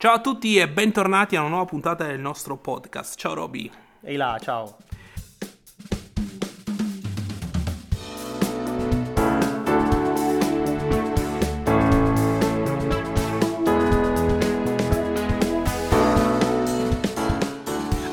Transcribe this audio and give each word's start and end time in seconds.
Ciao 0.00 0.14
a 0.14 0.20
tutti 0.22 0.56
e 0.56 0.66
bentornati 0.66 1.36
a 1.36 1.40
una 1.40 1.50
nuova 1.50 1.66
puntata 1.66 2.06
del 2.06 2.18
nostro 2.18 2.56
podcast. 2.56 3.18
Ciao 3.18 3.34
Roby. 3.34 3.70
Ehi 4.00 4.16
là, 4.16 4.38
ciao. 4.40 4.78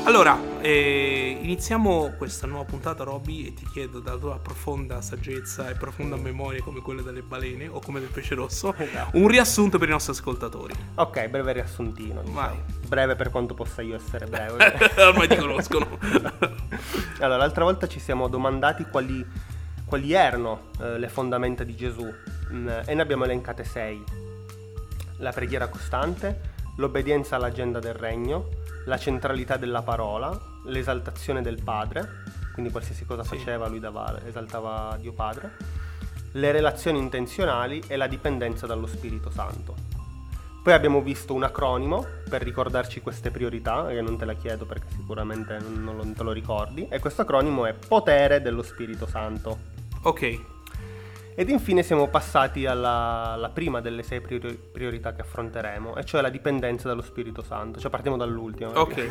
Allora, 0.04 0.38
eh, 0.60 1.07
iniziamo 1.48 2.12
questa 2.18 2.46
nuova 2.46 2.64
puntata, 2.64 3.04
Roby, 3.04 3.46
e 3.46 3.54
ti 3.54 3.64
chiedo 3.72 4.00
dalla 4.00 4.18
tua 4.18 4.38
profonda 4.38 5.00
saggezza 5.00 5.70
e 5.70 5.74
profonda 5.74 6.14
memoria 6.16 6.62
come 6.62 6.80
quella 6.82 7.00
delle 7.00 7.22
balene 7.22 7.66
o 7.68 7.80
come 7.80 8.00
del 8.00 8.10
pesce 8.10 8.34
rosso, 8.34 8.74
Esatto. 8.76 9.16
un 9.16 9.28
riassunto 9.28 9.78
per 9.78 9.88
i 9.88 9.92
nostri 9.92 10.12
ascoltatori. 10.12 10.74
Ok, 10.96 11.28
breve 11.28 11.52
riassuntino. 11.54 12.20
diciamo. 12.20 12.32
Vai. 12.38 12.62
Breve 12.86 13.16
per 13.16 13.30
quanto 13.30 13.54
possa 13.54 13.80
io 13.80 13.96
essere 13.96 14.26
breve. 14.26 14.74
Ormai 15.00 15.26
ti 15.26 15.36
conoscono. 15.36 15.98
allora, 17.20 17.38
l'altra 17.38 17.64
volta 17.64 17.86
ci 17.86 17.98
siamo 17.98 18.28
domandati 18.28 18.84
quali, 18.84 19.24
quali 19.86 20.12
erano 20.12 20.64
eh, 20.80 20.98
le 20.98 21.08
fondamenta 21.08 21.64
di 21.64 21.74
Gesù 21.74 22.06
mm, 22.52 22.68
e 22.84 22.94
ne 22.94 23.00
abbiamo 23.00 23.24
elencate 23.24 23.64
sei. 23.64 24.04
La 25.20 25.32
preghiera 25.32 25.68
costante, 25.68 26.56
l'obbedienza 26.78 27.36
all'agenda 27.36 27.78
del 27.78 27.94
regno, 27.94 28.48
la 28.86 28.98
centralità 28.98 29.56
della 29.56 29.82
parola, 29.82 30.36
l'esaltazione 30.64 31.42
del 31.42 31.62
Padre, 31.62 32.22
quindi 32.52 32.70
qualsiasi 32.70 33.04
cosa 33.04 33.22
Sì. 33.22 33.36
faceva 33.36 33.68
lui 33.68 33.80
dava, 33.80 34.20
esaltava 34.26 34.96
Dio 35.00 35.12
Padre, 35.12 35.56
le 36.32 36.52
relazioni 36.52 36.98
intenzionali 36.98 37.82
e 37.86 37.96
la 37.96 38.06
dipendenza 38.06 38.66
dallo 38.66 38.86
Spirito 38.86 39.30
Santo. 39.30 39.74
Poi 40.62 40.72
abbiamo 40.72 41.00
visto 41.00 41.34
un 41.34 41.44
acronimo 41.44 42.04
per 42.28 42.42
ricordarci 42.42 43.00
queste 43.00 43.30
priorità, 43.30 43.86
che 43.88 44.00
non 44.02 44.16
te 44.18 44.24
la 44.24 44.34
chiedo 44.34 44.64
perché 44.66 44.86
sicuramente 44.90 45.58
non, 45.58 45.96
non 45.96 46.12
te 46.14 46.22
lo 46.22 46.32
ricordi, 46.32 46.86
e 46.88 46.98
questo 46.98 47.22
acronimo 47.22 47.64
è 47.66 47.72
potere 47.74 48.40
dello 48.40 48.62
Spirito 48.62 49.06
Santo. 49.06 49.58
ok, 50.02 50.40
Ed 51.38 51.48
infine 51.50 51.84
siamo 51.84 52.08
passati 52.08 52.66
alla, 52.66 53.30
alla 53.30 53.50
prima 53.50 53.80
delle 53.80 54.02
sei 54.02 54.20
priori- 54.20 54.58
priorità 54.58 55.14
che 55.14 55.20
affronteremo, 55.20 55.94
e 55.94 56.04
cioè 56.04 56.20
la 56.20 56.30
dipendenza 56.30 56.88
dallo 56.88 57.00
Spirito 57.00 57.42
Santo. 57.42 57.78
Cioè 57.78 57.92
partiamo 57.92 58.16
dall'ultima. 58.16 58.80
ok. 58.80 59.10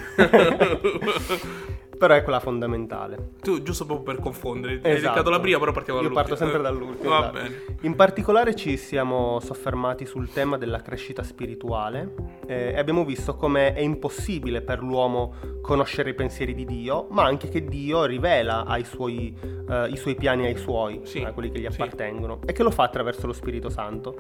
Però 1.98 2.14
è 2.14 2.22
quella 2.24 2.40
fondamentale. 2.40 3.32
tu, 3.42 3.62
giusto 3.64 3.86
proprio 3.86 4.14
per 4.14 4.22
confondere, 4.24 4.74
hai 4.74 4.80
Esatto. 4.84 5.00
dedicato 5.00 5.30
la 5.30 5.40
prima, 5.40 5.58
però 5.60 5.72
partiamo 5.72 6.00
Io 6.02 6.10
dall'ultima. 6.10 6.36
parto 6.38 6.52
sempre 6.52 6.62
dall'ultimo. 6.62 7.10
Va 7.10 7.20
esatto. 7.20 7.38
bene. 7.42 7.78
In 7.82 7.96
particolare 7.96 8.56
ci 8.56 8.78
siamo 8.78 9.40
soffermati 9.40 10.06
sul 10.06 10.30
tema 10.32 10.58
della 10.58 10.82
crescita 10.82 11.24
spirituale 11.24 12.14
eh, 12.46 12.74
e 12.74 12.78
abbiamo 12.78 13.04
visto 13.06 13.36
come 13.36 13.74
è 13.74 13.80
impossibile 13.80 14.62
per 14.62 14.82
l'uomo 14.84 15.34
conoscere 15.62 16.12
i 16.12 16.14
pensieri 16.14 16.54
di 16.54 16.66
Dio, 16.66 17.08
ma 17.10 17.24
anche 17.24 17.50
che 17.50 17.64
Dio 17.66 18.06
rivela 18.06 18.66
ai 18.66 18.84
suoi, 18.84 19.36
eh, 19.70 19.88
i 19.90 19.98
suoi 19.98 20.16
piani 20.16 20.46
ai 20.46 20.56
suoi, 20.58 21.02
Sì, 21.04 21.24
a 21.24 21.32
quelli 21.34 21.50
che 21.52 21.60
gli 21.60 21.68
sì. 21.70 21.82
appartengono, 21.82 22.40
e 22.46 22.54
che 22.54 22.64
lo 22.64 22.72
fa 22.72 22.84
attraverso 22.84 23.26
lo 23.28 23.34
Spirito 23.34 23.70
Santo. 23.70 24.16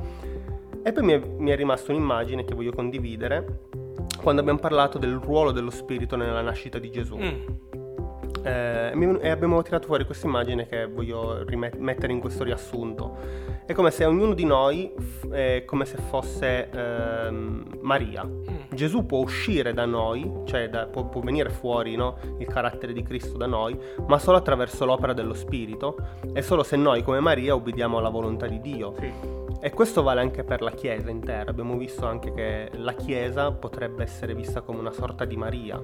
E 0.84 0.91
poi 0.94 1.03
mi 1.03 1.14
è, 1.14 1.22
mi 1.38 1.52
è 1.52 1.56
rimasta 1.56 1.91
un'immagine 1.91 2.44
che 2.45 2.53
voglio 2.56 2.72
condividere 2.72 3.59
quando 4.22 4.41
abbiamo 4.41 4.59
parlato 4.59 4.97
del 4.97 5.16
ruolo 5.16 5.52
dello 5.52 5.69
Spirito 5.72 6.16
nella 6.16 6.41
nascita 6.41 6.80
di 6.80 6.89
Gesù. 6.89 7.17
Mm, 7.17 7.45
Eh, 8.44 9.17
e 9.22 9.30
abbiamo 9.30 9.61
tirato 9.61 9.88
fuori 9.88 10.05
questa 10.05 10.25
immagine 10.27 10.67
che 10.67 10.86
voglio 10.88 11.44
mettere 11.77 12.13
in 12.13 12.19
questo 12.22 12.44
riassunto. 12.45 13.17
È 13.66 13.73
come 13.73 13.91
se 13.91 14.05
ognuno 14.05 14.33
di 14.33 14.45
noi 14.45 14.94
f- 14.97 15.28
è 15.30 15.63
come 15.66 15.83
se 15.85 15.97
fosse 15.97 16.69
ehm, 16.69 17.80
Maria. 17.81 18.23
mm. 18.25 18.55
Gesù 18.73 19.05
può 19.05 19.19
uscire 19.19 19.73
da 19.73 19.85
noi, 19.85 20.31
cioè 20.45 20.69
da- 20.69 20.85
può, 20.85 21.05
può 21.09 21.19
venire 21.22 21.50
fuori 21.50 21.95
no, 21.97 22.17
il 22.39 22.47
carattere 22.47 22.94
di 22.94 23.03
Cristo 23.03 23.38
da 23.38 23.47
noi, 23.47 23.78
ma 24.08 24.17
solo 24.19 24.38
attraverso 24.38 24.85
l'opera 24.85 25.11
dello 25.13 25.33
Spirito 25.33 25.97
e 26.33 26.41
solo 26.41 26.63
se 26.63 26.78
noi 26.78 27.03
come 27.03 27.19
Maria 27.19 27.53
ubbidiamo 27.56 27.97
alla 27.97 28.09
volontà 28.09 28.47
di 28.47 28.62
Dio. 28.62 28.94
Sì. 29.00 29.37
E 29.59 29.72
questo 29.72 30.03
vale 30.03 30.22
anche 30.22 30.44
per 30.44 30.62
la 30.62 30.69
Chiesa 30.69 31.09
intera. 31.09 31.50
Abbiamo 31.50 31.78
visto 31.78 32.06
anche 32.06 32.31
che 32.31 32.69
la 32.73 32.94
Chiesa 32.94 33.51
potrebbe 33.51 34.03
essere 34.03 34.35
vista 34.35 34.62
come 34.62 34.79
una 34.79 34.91
sorta 34.91 35.25
di 35.25 35.35
Maria, 35.35 35.81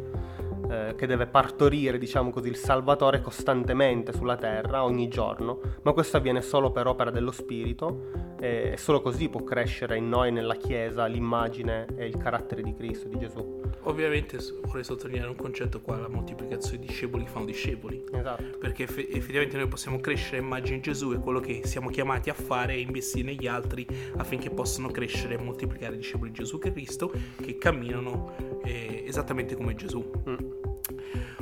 eh, 0.73 0.95
che 0.95 1.05
deve 1.05 1.27
partorire, 1.27 1.97
diciamo 1.97 2.31
così, 2.31 2.49
il 2.49 2.55
Salvatore 2.55 3.21
costantemente 3.21 4.13
sulla 4.13 4.35
terra, 4.35 4.83
ogni 4.83 5.07
giorno, 5.07 5.59
ma 5.83 5.93
questo 5.93 6.17
avviene 6.17 6.41
solo 6.41 6.71
per 6.71 6.87
opera 6.87 7.11
dello 7.11 7.31
Spirito 7.31 8.31
e 8.39 8.63
e 8.73 8.77
solo 8.77 9.01
così 9.01 9.29
può 9.29 9.43
crescere 9.43 9.97
in 9.97 10.09
noi, 10.09 10.31
nella 10.31 10.55
Chiesa, 10.55 11.05
l'immagine 11.05 11.85
e 11.95 12.07
il 12.07 12.17
carattere 12.17 12.61
di 12.61 12.73
Cristo, 12.73 13.07
di 13.07 13.17
Gesù. 13.17 13.61
Ovviamente 13.83 14.37
vorrei 14.63 14.83
sottolineare 14.83 15.29
un 15.29 15.35
concetto 15.35 15.79
qua, 15.81 15.97
la 15.97 16.09
moltiplicazione 16.09 16.79
di 16.79 16.87
discepoli 16.87 17.25
fanno 17.25 17.45
discepoli. 17.45 18.03
Esatto. 18.11 18.57
Perché 18.59 18.83
eff- 18.83 18.97
effettivamente 18.97 19.57
noi 19.57 19.67
possiamo 19.67 19.99
crescere 19.99 20.37
a 20.37 20.41
immagine 20.41 20.77
di 20.77 20.83
Gesù 20.83 21.13
e 21.13 21.19
quello 21.19 21.39
che 21.39 21.61
siamo 21.65 21.89
chiamati 21.89 22.29
a 22.29 22.33
fare 22.33 22.73
è 22.73 22.77
investire 22.77 23.25
negli 23.25 23.47
altri 23.47 23.85
affinché 24.17 24.49
possano 24.49 24.89
crescere 24.89 25.35
e 25.35 25.37
moltiplicare 25.37 25.93
i 25.93 25.97
discepoli 25.97 26.31
di 26.31 26.37
Gesù 26.37 26.57
Cristo 26.57 27.11
che 27.41 27.57
camminano 27.57 28.59
eh, 28.63 29.03
esattamente 29.05 29.55
come 29.55 29.75
Gesù. 29.75 30.09
Mm. 30.29 30.62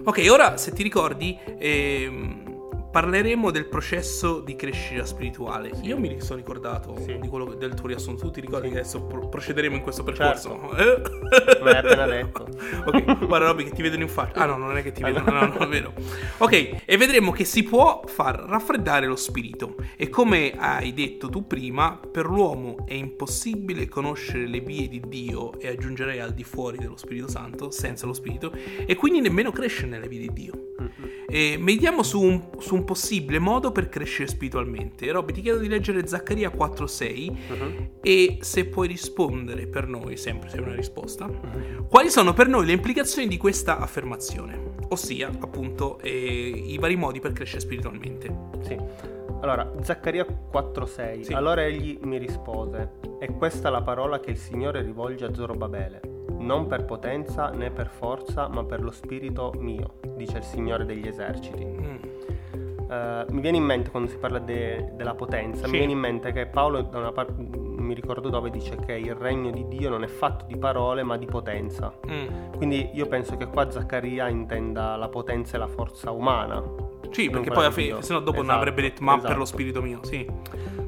Ok, 0.03 0.25
ora 0.29 0.57
se 0.57 0.71
ti 0.71 0.83
ricordi 0.83 1.37
ehm, 1.59 2.50
parleremo 2.91 3.51
del 3.51 3.65
processo 3.67 4.39
di 4.41 4.55
crescita 4.55 5.05
spirituale. 5.05 5.71
Io 5.83 5.97
mi 5.97 6.19
sono 6.19 6.37
ricordato 6.37 6.95
Sì. 7.05 7.17
di 7.19 7.27
quello, 7.27 7.53
del 7.53 7.73
tuo 7.73 7.87
riassunto, 7.87 8.25
tu 8.25 8.31
ti 8.31 8.41
ricordi 8.41 8.67
Sì. 8.67 8.73
che 8.73 8.79
adesso 8.79 9.01
pro- 9.03 9.29
procederemo 9.29 9.75
in 9.75 9.81
questo 9.81 10.03
percorso? 10.03 10.75
Eh? 10.75 11.01
Me 11.63 11.71
l'hai 11.71 11.77
appena 11.77 12.05
detto. 12.05 12.47
ok, 12.85 13.25
guarda 13.25 13.47
Robby 13.47 13.63
che 13.63 13.71
ti 13.71 13.81
vedono 13.81 14.03
in 14.03 14.09
faccia. 14.09 14.41
Ah 14.41 14.45
no, 14.45 14.57
non 14.57 14.75
è 14.77 14.83
che 14.83 14.91
ti 14.91 15.01
vedono, 15.01 15.31
no. 15.31 15.45
no, 15.47 15.57
è 15.57 15.67
vero. 15.67 15.93
Ok, 16.37 16.81
e 16.85 16.97
vedremo 16.97 17.31
che 17.31 17.45
si 17.45 17.63
può 17.63 18.01
far 18.05 18.35
raffreddare 18.39 19.05
lo 19.07 19.15
spirito. 19.15 19.75
E 19.95 20.09
come 20.09 20.51
hai 20.57 20.93
detto 20.93 21.29
tu 21.29 21.47
prima, 21.47 21.97
per 22.11 22.25
l'uomo 22.25 22.85
è 22.85 22.93
impossibile 22.93 23.87
conoscere 23.87 24.47
le 24.47 24.59
vie 24.59 24.87
di 24.89 25.01
Dio 25.07 25.57
e 25.59 25.69
aggiungerei 25.69 26.19
al 26.19 26.33
di 26.33 26.43
fuori 26.43 26.77
dello 26.77 26.97
Spirito 26.97 27.29
Santo, 27.29 27.71
senza 27.71 28.05
lo 28.05 28.13
Spirito, 28.13 28.51
e 28.85 28.95
quindi 28.95 29.21
nemmeno 29.21 29.51
crescere 29.51 29.87
nelle 29.87 30.07
vie 30.07 30.19
di 30.19 30.29
Dio. 30.33 30.65
E 31.27 31.55
mediamo 31.57 32.03
su 32.03 32.19
un, 32.21 32.49
su 32.59 32.75
un 32.75 32.80
possibile 32.83 33.39
modo 33.39 33.71
per 33.71 33.89
crescere 33.89 34.27
spiritualmente. 34.27 35.11
Robby, 35.11 35.33
ti 35.33 35.41
chiedo 35.41 35.59
di 35.59 35.67
leggere 35.67 36.05
Zaccaria 36.07 36.49
4:6 36.49 37.31
Mhm. 37.31 37.89
e 38.01 38.37
se 38.41 38.65
puoi 38.65 38.87
rispondere 38.87 39.67
per 39.67 39.87
noi, 39.87 40.17
sempre 40.17 40.49
se 40.49 40.57
è 40.57 40.61
una 40.61 40.75
risposta, 40.75 41.29
quali 41.87 42.09
sono 42.09 42.33
per 42.33 42.47
noi 42.47 42.65
le 42.65 42.73
implicazioni 42.73 43.27
di 43.27 43.37
questa 43.37 43.79
affermazione? 43.79 44.69
Ossia, 44.89 45.29
appunto, 45.39 45.99
eh, 45.99 46.09
i 46.09 46.77
vari 46.77 46.95
modi 46.95 47.19
per 47.19 47.31
crescere 47.31 47.61
spiritualmente. 47.61 48.35
Sì. 48.61 48.77
Allora, 49.41 49.71
Zaccaria 49.81 50.25
4:6. 50.25 51.23
Sì. 51.25 51.33
Allora 51.33 51.63
egli 51.65 51.97
mi 52.03 52.17
rispose: 52.17 52.91
È 53.19 53.25
questa 53.31 53.69
la 53.69 53.81
parola 53.81 54.19
che 54.19 54.31
il 54.31 54.37
Signore 54.37 54.81
rivolge 54.81 55.25
a 55.25 55.33
Zorobabele. 55.33 56.01
Non 56.39 56.67
per 56.67 56.85
potenza 56.85 57.49
né 57.49 57.69
per 57.71 57.87
forza, 57.87 58.47
ma 58.47 58.63
per 58.63 58.81
lo 58.81 58.91
spirito 58.91 59.53
mio, 59.57 59.99
dice 60.15 60.37
il 60.37 60.43
Signore 60.43 60.85
degli 60.85 61.07
eserciti. 61.07 61.63
Mm. 61.63 61.95
Eh, 62.91 63.25
mi 63.29 63.39
viene 63.39 63.55
in 63.55 63.63
mente 63.63 63.89
quando 63.89 64.09
si 64.09 64.17
parla 64.17 64.39
de- 64.39 64.89
della 64.95 65.15
potenza, 65.15 65.63
Sì. 65.65 65.71
mi 65.71 65.77
viene 65.77 65.93
in 65.93 65.99
mente 65.99 66.33
che 66.33 66.45
Paolo 66.47 66.81
da 66.81 66.97
una 66.97 67.13
parte 67.13 67.33
non 67.37 67.85
mi 67.85 67.93
ricordo 67.93 68.27
dove 68.27 68.49
dice 68.49 68.75
che 68.85 68.93
il 68.93 69.15
regno 69.15 69.49
di 69.49 69.65
Dio 69.69 69.89
non 69.89 70.03
è 70.03 70.07
fatto 70.07 70.45
di 70.45 70.57
parole 70.57 71.01
ma 71.01 71.15
di 71.17 71.25
potenza. 71.25 71.93
Mm. 72.09 72.51
Quindi 72.57 72.89
io 72.93 73.07
penso 73.07 73.37
che 73.37 73.47
qua 73.47 73.71
Zaccaria 73.71 74.27
intenda 74.27 74.97
la 74.97 75.07
potenza 75.07 75.55
e 75.55 75.59
la 75.59 75.67
forza 75.67 76.11
umana. 76.11 76.61
Sì, 77.11 77.25
Non 77.25 77.33
perché 77.35 77.51
poi 77.51 77.63
alla 77.65 77.71
fine, 77.73 78.01
se 78.01 78.11
no 78.13 78.19
dopo 78.19 78.37
non 78.37 78.45
Esatto, 78.45 78.59
avrebbe 78.59 78.81
detto 78.81 79.03
ma 79.03 79.11
per 79.13 79.19
esatto. 79.23 79.37
lo 79.39 79.45
spirito 79.45 79.81
mio, 79.81 79.99
sì. 80.03 80.25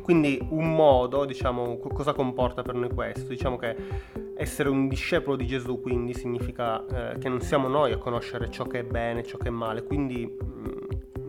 Quindi 0.01 0.45
un 0.49 0.75
modo, 0.75 1.23
diciamo, 1.23 1.77
co- 1.77 1.89
cosa 1.89 2.11
comporta 2.13 2.61
per 2.63 2.75
noi 2.75 2.89
questo? 2.93 3.29
Diciamo 3.29 3.55
che 3.57 3.75
essere 4.35 4.67
un 4.67 4.87
discepolo 4.89 5.35
di 5.37 5.45
Gesù 5.45 5.79
quindi 5.79 6.13
significa 6.13 6.83
eh, 7.13 7.17
che 7.19 7.29
non 7.29 7.39
siamo 7.41 7.67
noi 7.67 7.91
a 7.93 7.97
conoscere 7.97 8.49
ciò 8.49 8.65
che 8.65 8.79
è 8.79 8.83
bene, 8.83 9.23
ciò 9.23 9.37
che 9.37 9.47
è 9.47 9.51
male, 9.51 9.83
quindi 9.83 10.25
mh, 10.25 10.72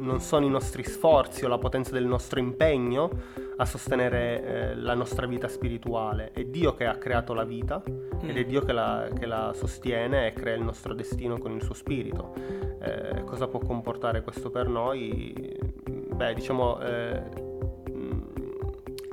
non 0.05 0.21
sono 0.21 0.45
i 0.47 0.51
nostri 0.51 0.85
sforzi 0.85 1.45
o 1.45 1.49
la 1.49 1.59
potenza 1.59 1.93
del 1.93 2.05
nostro 2.05 2.39
impegno 2.39 3.11
a 3.57 3.65
sostenere 3.65 4.45
eh, 4.45 4.75
la 4.77 4.95
nostra 4.95 5.27
vita 5.27 5.49
spirituale, 5.49 6.31
è 6.33 6.45
Dio 6.45 6.75
che 6.75 6.87
ha 6.87 6.97
creato 6.97 7.35
la 7.35 7.45
vita 7.45 7.83
ed 8.23 8.37
è 8.37 8.45
Mm. 8.45 8.49
Dio 8.49 8.61
che 8.63 8.73
la, 8.73 9.09
che 9.17 9.27
la 9.27 9.53
sostiene 9.55 10.29
e 10.29 10.33
crea 10.33 10.55
il 10.55 10.63
nostro 10.63 10.95
destino 10.95 11.39
con 11.39 11.53
il 11.53 11.63
suo 11.63 11.75
spirito. 11.75 12.35
Eh, 12.81 13.23
cosa 13.25 13.47
può 13.47 13.61
comportare 13.61 14.23
questo 14.23 14.51
per 14.51 14.69
noi? 14.69 15.57
Beh, 15.85 16.35
diciamo, 16.35 16.81
eh, 16.81 17.23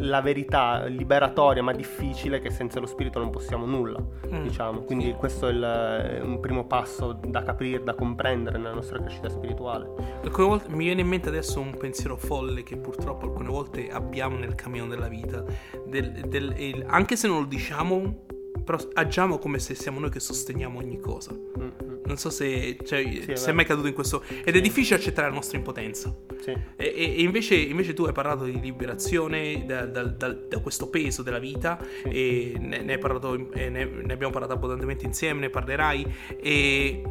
la 0.01 0.21
verità 0.21 0.85
liberatoria 0.85 1.61
ma 1.63 1.71
difficile 1.73 2.39
che 2.39 2.49
senza 2.49 2.79
lo 2.79 2.85
spirito 2.85 3.19
non 3.19 3.29
possiamo 3.29 3.65
nulla, 3.65 3.99
Mm, 3.99 4.41
diciamo. 4.43 4.79
Quindi 4.81 5.05
sì. 5.05 5.11
questo 5.13 5.47
è 5.47 5.51
il- 5.51 5.61
è 5.61 6.21
un 6.21 6.39
primo 6.39 6.65
passo 6.65 7.13
da 7.25 7.43
capire, 7.43 7.83
da 7.83 7.93
comprendere 7.93 8.57
nella 8.57 8.73
nostra 8.73 8.99
crescita 8.99 9.29
spirituale. 9.29 9.89
Alcune 10.23 10.47
volte 10.47 10.69
mi 10.69 10.85
viene 10.85 11.01
in 11.01 11.07
mente 11.07 11.29
adesso 11.29 11.59
un 11.59 11.75
pensiero 11.77 12.17
folle 12.17 12.63
che 12.63 12.77
purtroppo 12.77 13.25
alcune 13.25 13.49
volte 13.49 13.89
abbiamo 13.89 14.37
nel 14.37 14.55
cammino 14.55 14.87
della 14.87 15.07
vita. 15.07 15.43
Del- 15.85 16.11
del- 16.27 16.53
il- 16.57 16.83
anche 16.87 17.15
se 17.15 17.27
non 17.27 17.41
lo 17.41 17.45
diciamo, 17.45 18.25
però 18.63 18.77
agiamo 18.93 19.37
come 19.37 19.59
se 19.59 19.75
siamo 19.75 19.99
noi 19.99 20.09
che 20.09 20.19
sosteniamo 20.19 20.79
ogni 20.79 20.99
cosa. 20.99 21.31
Mm-hmm. 21.33 21.90
Non 22.03 22.17
so 22.17 22.29
se 22.29 22.77
cioè, 22.83 23.01
Sì, 23.03 23.17
è 23.19 23.35
sei 23.35 23.35
vero. 23.35 23.53
mai 23.53 23.65
caduto 23.65 23.87
in 23.87 23.93
questo. 23.93 24.23
Ed 24.43 24.55
è 24.55 24.61
difficile 24.61 24.95
accettare 24.97 25.27
la 25.27 25.33
nostra 25.35 25.57
impotenza. 25.57 26.15
Sì. 26.41 26.51
E, 26.75 26.93
e- 26.95 27.21
invece, 27.21 27.55
invece 27.55 27.93
tu 27.93 28.03
hai 28.05 28.11
parlato 28.13 28.43
di 28.45 28.59
liberazione 28.59 29.63
da, 29.65 29.85
da- 29.85 30.03
da- 30.03 30.33
da 30.33 30.59
questo 30.59 30.89
peso 30.89 31.21
della 31.21 31.39
vita 31.39 31.79
e 32.03 32.55
ne, 32.57 32.81
ne 32.81 32.93
hai 32.93 32.97
parlato, 32.99 33.35
ne, 33.35 33.69
ne 33.69 34.13
abbiamo 34.13 34.31
parlato 34.31 34.53
abbondantemente 34.53 35.05
insieme, 35.05 35.39
ne 35.41 35.49
parlerai 35.49 36.13
e- 36.41 37.01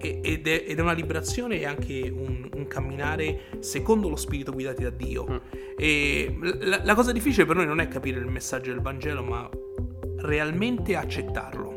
ed, 0.00 0.46
è, 0.46 0.64
ed 0.66 0.78
è 0.78 0.80
una 0.80 0.92
liberazione 0.92 1.60
e 1.60 1.66
anche 1.66 2.10
un, 2.14 2.48
un 2.54 2.66
camminare 2.66 3.42
secondo 3.60 4.08
lo 4.08 4.16
spirito 4.16 4.52
guidati 4.52 4.82
da 4.82 4.90
Dio. 4.90 5.26
Mm. 5.30 5.36
E 5.76 6.38
la, 6.60 6.80
la 6.82 6.94
cosa 6.94 7.12
difficile 7.12 7.44
per 7.46 7.56
noi 7.56 7.66
non 7.66 7.80
è 7.80 7.88
capire 7.88 8.18
il 8.20 8.26
messaggio 8.26 8.70
del 8.72 8.80
Vangelo, 8.80 9.22
ma 9.22 9.48
realmente 10.18 10.96
accettarlo. 10.96 11.73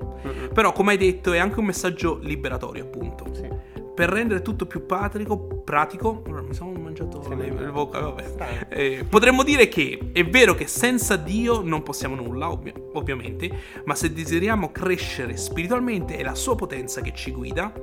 Però, 0.53 0.71
come 0.71 0.91
hai 0.91 0.97
detto, 0.97 1.31
è 1.33 1.37
anche 1.37 1.59
un 1.59 1.65
messaggio 1.65 2.17
liberatorio, 2.21 2.83
appunto 2.83 3.25
Sì. 3.33 3.47
per 3.93 4.09
rendere 4.09 4.41
tutto 4.43 4.65
più 4.67 4.85
patrico, 4.85 5.37
pratico, 5.63 6.21
mi 6.27 6.53
sono 6.53 6.71
mangiato 6.73 7.23
Sì, 7.23 7.35
le- 7.35 7.45
il 7.47 7.71
bocca, 7.71 7.99
vabbè. 7.99 8.65
Eh, 8.69 9.05
potremmo 9.09 9.43
dire 9.43 9.67
che 9.67 10.11
è 10.13 10.23
vero 10.23 10.53
che 10.53 10.67
senza 10.67 11.15
Dio 11.15 11.61
non 11.63 11.81
possiamo 11.81 12.13
nulla, 12.15 12.51
ovvi- 12.51 12.73
ovviamente, 12.93 13.49
ma 13.85 13.95
se 13.95 14.13
desideriamo 14.13 14.71
crescere 14.71 15.35
spiritualmente 15.35 16.15
è 16.17 16.23
la 16.23 16.35
sua 16.35 16.55
potenza 16.55 17.01
che 17.01 17.11
ci 17.15 17.31
guida. 17.31 17.73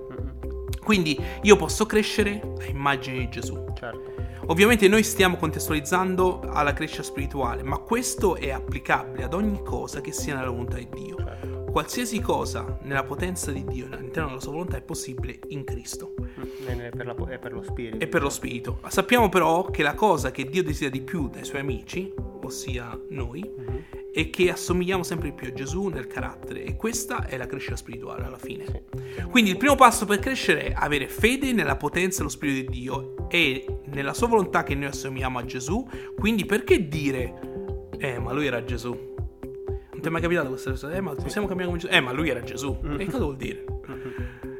Quindi 0.84 1.18
io 1.42 1.56
posso 1.56 1.86
crescere 1.86 2.40
a 2.60 2.64
immagine 2.66 3.18
di 3.18 3.28
Gesù. 3.30 3.64
Certo. 3.74 4.12
Ovviamente 4.46 4.86
noi 4.88 5.02
stiamo 5.02 5.36
contestualizzando 5.36 6.42
alla 6.52 6.74
crescita 6.74 7.02
spirituale, 7.02 7.62
ma 7.62 7.78
questo 7.78 8.36
è 8.36 8.50
applicabile 8.50 9.24
ad 9.24 9.32
ogni 9.32 9.62
cosa 9.64 10.02
che 10.02 10.12
sia 10.12 10.34
nella 10.36 10.50
volontà 10.50 10.76
di 10.76 10.88
Dio. 10.92 11.16
certo. 11.16 11.53
Qualsiasi 11.74 12.20
cosa 12.20 12.78
nella 12.82 13.02
potenza 13.02 13.50
di 13.50 13.64
Dio, 13.64 13.86
all'interno 13.90 14.28
della 14.28 14.40
sua 14.40 14.52
volontà, 14.52 14.76
è 14.76 14.80
possibile 14.80 15.40
in 15.48 15.64
Cristo. 15.64 16.14
Mm. 16.20 16.68
E 16.80 16.90
per, 16.94 17.04
la- 17.04 17.30
e 17.32 17.38
per 17.40 17.52
lo 17.52 17.64
spirito. 17.64 17.98
e 17.98 18.06
per 18.06 18.22
lo 18.22 18.28
spirito. 18.30 18.78
Sappiamo 18.86 19.28
però 19.28 19.64
che 19.72 19.82
la 19.82 19.94
cosa 19.94 20.30
che 20.30 20.44
Dio 20.48 20.62
desidera 20.62 20.92
di 20.92 21.00
più 21.00 21.28
dai 21.28 21.44
suoi 21.44 21.62
amici, 21.62 22.14
ossia 22.44 22.96
noi, 23.08 23.40
Mhm. 23.56 23.82
è 24.12 24.30
che 24.30 24.50
assomigliamo 24.52 25.02
sempre 25.02 25.30
di 25.30 25.34
più 25.34 25.48
a 25.48 25.52
Gesù 25.52 25.88
nel 25.88 26.06
carattere 26.06 26.62
e 26.62 26.76
questa 26.76 27.26
è 27.26 27.36
la 27.36 27.46
crescita 27.46 27.74
spirituale 27.74 28.22
alla 28.24 28.38
fine. 28.38 28.64
Sì. 28.66 29.22
Quindi 29.28 29.50
il 29.50 29.56
primo 29.56 29.74
passo 29.74 30.06
per 30.06 30.20
crescere 30.20 30.66
è 30.66 30.72
avere 30.76 31.08
fede 31.08 31.52
nella 31.52 31.74
potenza 31.74 32.18
dello 32.18 32.28
Spirito 32.30 32.70
di 32.70 32.78
Dio 32.82 33.26
e 33.28 33.66
nella 33.86 34.14
sua 34.14 34.28
volontà 34.28 34.62
che 34.62 34.76
noi 34.76 34.86
assomigliamo 34.90 35.40
a 35.40 35.44
Gesù. 35.44 35.84
Quindi 36.16 36.46
perché 36.46 36.86
dire, 36.86 37.34
eh 37.98 38.20
ma 38.20 38.30
lui 38.32 38.46
era 38.46 38.62
Gesù? 38.62 39.12
Ti 40.04 40.10
è 40.10 40.12
mai 40.12 40.20
capitato 40.20 40.48
questa 40.48 40.68
cosa? 40.68 40.92
Eh 40.92 41.00
ma 41.00 41.14
possiamo 41.14 41.46
cambiare 41.46 41.70
come 41.70 41.80
Gesù? 41.80 41.94
Eh 41.94 42.00
ma 42.00 42.12
lui 42.12 42.28
era 42.28 42.42
Gesù. 42.42 42.78
Mm. 42.84 43.00
E 43.00 43.04
cosa 43.06 43.24
vuol 43.24 43.36
dire? 43.36 43.64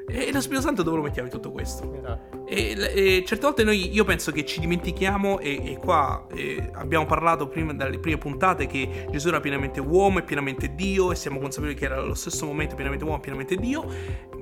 E 0.09 0.33
lo 0.33 0.41
Spirito 0.41 0.63
Santo 0.63 0.83
dove 0.83 0.97
lo 0.97 1.03
mettiamo 1.03 1.29
in 1.29 1.35
tutto 1.35 1.53
questo? 1.53 1.95
Esatto. 1.99 2.47
E, 2.47 2.75
e 2.95 3.25
certe 3.27 3.45
volte 3.45 3.63
noi, 3.63 3.93
io 3.93 4.05
penso 4.05 4.33
che 4.33 4.47
ci 4.47 4.59
dimentichiamo, 4.61 5.41
e, 5.41 5.73
e 5.73 5.77
qua 5.77 6.27
eh, 6.33 6.71
abbiamo 6.73 7.05
parlato 7.05 7.47
prima 7.49 7.75
dalle 7.75 7.99
prime 7.99 8.17
puntate 8.17 8.67
che 8.67 9.07
Gesù 9.11 9.29
era 9.29 9.41
pienamente 9.41 9.81
uomo 9.81 10.21
e 10.21 10.23
pienamente 10.23 10.75
Dio, 10.75 11.13
e 11.13 11.15
siamo 11.15 11.39
consapevoli 11.39 11.77
che 11.77 11.85
era 11.85 11.97
allo 11.97 12.15
stesso 12.15 12.47
momento 12.47 12.75
pienamente 12.75 13.05
uomo 13.05 13.19
e 13.19 13.21
pienamente 13.21 13.57
Dio, 13.57 13.87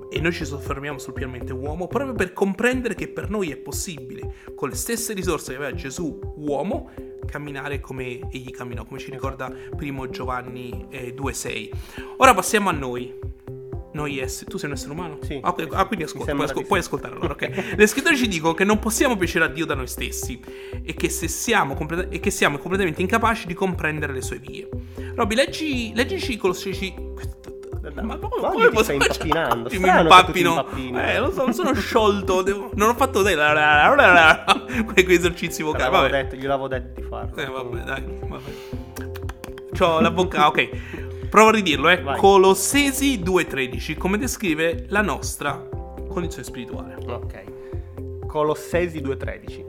e 0.09 0.21
noi 0.21 0.31
ci 0.31 0.45
soffermiamo 0.45 0.99
sul 0.99 1.15
pienamente 1.15 1.53
uomo 1.53 1.89
proprio 1.89 2.13
per 2.15 2.33
comprendere 2.33 2.95
che 2.95 3.09
per 3.09 3.29
noi 3.29 3.51
è 3.51 3.57
possibile, 3.57 4.35
con 4.55 4.69
le 4.69 4.77
stesse 4.77 5.15
risorse 5.15 5.51
che 5.51 5.57
aveva 5.57 5.75
Gesù 5.75 6.17
uomo, 6.37 6.91
camminare 7.27 7.81
come 7.81 8.21
egli 8.31 8.51
camminò, 8.51 8.85
come 8.85 8.99
ci 8.99 9.11
ricorda 9.11 9.53
primo 9.77 10.09
Giovanni 10.09 10.87
eh, 10.91 11.15
2,6. 11.15 11.71
Ora 12.19 12.35
passiamo 12.35 12.69
a 12.69 12.73
noi. 12.73 13.31
Noi 13.95 14.19
esseri, 14.19 14.51
tu 14.51 14.57
sei 14.57 14.71
un 14.71 14.75
essere 14.75 14.93
umano? 14.93 15.19
Sì. 15.21 15.39
Ah, 15.43 15.55
ah, 15.73 15.87
quindi 15.87 16.05
ascolta, 16.05 16.33
puoi, 16.33 16.47
ascol- 16.47 16.67
puoi 16.67 16.79
ascoltare 16.79 17.15
allora, 17.15 17.35
ok? 17.35 17.75
Le 17.77 17.87
scritture 17.87 18.17
ci 18.17 18.27
dicono 18.27 18.55
che 18.55 18.65
non 18.65 18.79
possiamo 18.79 19.17
piacere 19.17 19.45
a 19.45 19.49
Dio 19.49 19.67
da 19.67 19.75
noi 19.75 19.87
stessi 19.87 20.41
e 20.83 20.95
che, 20.95 21.11
siamo, 21.11 21.75
completa- 21.75 22.09
e 22.09 22.19
che 22.19 22.31
siamo 22.31 22.57
completamente 22.57 23.03
incapaci 23.03 23.47
di 23.47 23.53
comprendere 23.53 24.15
le 24.15 24.23
sue 24.23 24.39
vie. 24.39 24.67
Robby, 25.15 25.35
leggi, 25.35 25.93
leggici 25.95 26.39
Colossesi. 26.39 26.95
Ma 28.03 28.17
come, 28.17 28.41
Ma 28.41 28.49
come 28.51 28.65
oggi 28.67 28.77
ti 28.77 28.83
stai 28.85 28.97
impappinando. 28.97 29.67
Oggi 29.67 29.79
mi 29.79 29.89
impappino. 29.89 30.67
Eh, 31.01 31.19
lo 31.19 31.33
so, 31.33 31.43
non 31.45 31.53
sono 31.53 31.75
sciolto. 31.75 32.43
devo- 32.43 32.71
Non 32.75 32.91
ho 32.91 32.95
fatto 32.95 33.23
te. 33.25 33.35
Quei 34.95 35.15
esercizi 35.15 35.63
vocali. 35.63 35.91
Vabbè. 35.91 36.11
detto, 36.11 36.37
gliel'avevo 36.37 36.69
detto 36.69 37.01
di 37.01 37.07
farlo. 37.07 37.35
Eh, 37.37 37.47
vabbè, 37.47 37.79
dai. 37.81 38.05
Vabbè. 38.29 38.51
C'ho 39.77 40.01
la 40.01 40.11
bocca. 40.11 40.47
Ok. 40.47 40.69
Provo 41.29 41.49
a 41.49 41.53
ridirlo, 41.53 41.89
eh. 41.89 42.01
Vai. 42.03 42.19
Colossesi 42.19 43.21
2.13. 43.21 43.97
Come 43.97 44.19
descrive 44.19 44.85
la 44.89 45.01
nostra 45.01 45.61
condizione 46.09 46.45
spirituale. 46.45 46.97
Ok. 47.07 48.27
Colossesi 48.27 49.01
2:13. 49.01 49.65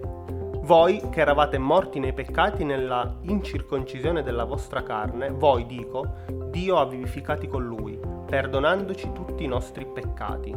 Voi 0.63 1.01
che 1.09 1.19
eravate 1.19 1.57
morti 1.57 1.99
nei 1.99 2.13
peccati 2.13 2.63
nella 2.63 3.17
incirconcisione 3.23 4.23
della 4.23 4.45
vostra 4.45 4.81
carne, 4.81 5.29
voi 5.29 5.65
dico, 5.65 6.07
Dio 6.51 6.77
ha 6.77 6.85
vivificati 6.85 7.47
con 7.47 7.65
lui, 7.65 7.99
perdonandoci 8.25 9.11
tutti 9.11 9.43
i 9.43 9.47
nostri 9.47 9.85
peccati. 9.85 10.55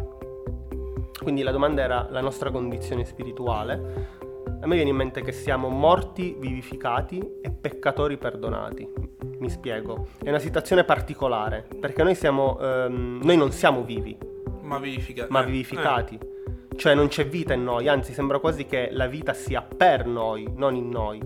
Quindi 1.21 1.43
la 1.43 1.51
domanda 1.51 1.83
era 1.83 2.07
la 2.09 2.21
nostra 2.21 2.53
condizione 2.53 3.05
spirituale. 3.05 4.15
A 4.61 4.67
me 4.69 4.77
viene 4.77 4.91
in 4.91 4.97
mente 4.97 5.23
che 5.23 5.33
siamo 5.33 5.69
morti 5.69 6.37
vivificati 6.39 7.19
e 7.43 7.51
peccatori 7.51 8.17
perdonati. 8.17 8.89
Mi 9.39 9.51
spiego. 9.51 10.07
È 10.23 10.29
una 10.29 10.39
situazione 10.39 10.85
particolare, 10.85 11.67
perché 11.81 12.05
noi 12.05 12.15
siamo 12.15 12.59
ehm, 12.61 13.21
noi 13.25 13.37
non 13.37 13.51
siamo 13.51 13.83
vivi, 13.83 14.17
Ma 14.63 14.79
vivificati. 14.79 15.33
ma 15.33 15.43
vivificati. 15.43 16.26
Cioè 16.77 16.95
non 16.95 17.09
c'è 17.09 17.27
vita 17.27 17.55
in 17.55 17.65
noi, 17.65 17.89
anzi 17.89 18.13
sembra 18.13 18.39
quasi 18.39 18.67
che 18.67 18.91
la 18.93 19.07
vita 19.07 19.33
sia 19.33 19.63
per 19.63 20.07
noi, 20.07 20.47
non 20.55 20.77
in 20.77 20.91
noi. 20.91 21.21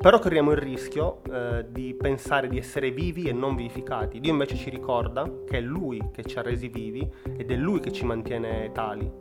Però 0.00 0.18
corriamo 0.18 0.52
il 0.52 0.56
rischio 0.56 1.20
eh, 1.30 1.66
di 1.68 1.94
pensare 1.94 2.48
di 2.48 2.56
essere 2.56 2.90
vivi 2.90 3.28
e 3.28 3.32
non 3.32 3.54
vivificati. 3.54 4.18
Dio 4.18 4.32
invece 4.32 4.56
ci 4.56 4.70
ricorda 4.70 5.30
che 5.46 5.58
è 5.58 5.60
Lui 5.60 6.02
che 6.10 6.24
ci 6.24 6.38
ha 6.38 6.42
resi 6.42 6.68
vivi 6.68 7.06
ed 7.36 7.50
è 7.50 7.56
Lui 7.56 7.80
che 7.80 7.92
ci 7.92 8.06
mantiene 8.06 8.70
tali. 8.72 9.19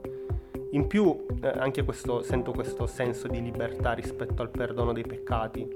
In 0.71 0.85
più 0.87 1.25
eh, 1.41 1.47
anche 1.47 1.83
questo, 1.83 2.21
sento 2.21 2.51
questo 2.51 2.85
senso 2.85 3.27
di 3.27 3.41
libertà 3.41 3.93
rispetto 3.93 4.41
al 4.41 4.49
perdono 4.49 4.93
dei 4.93 5.03
peccati. 5.03 5.67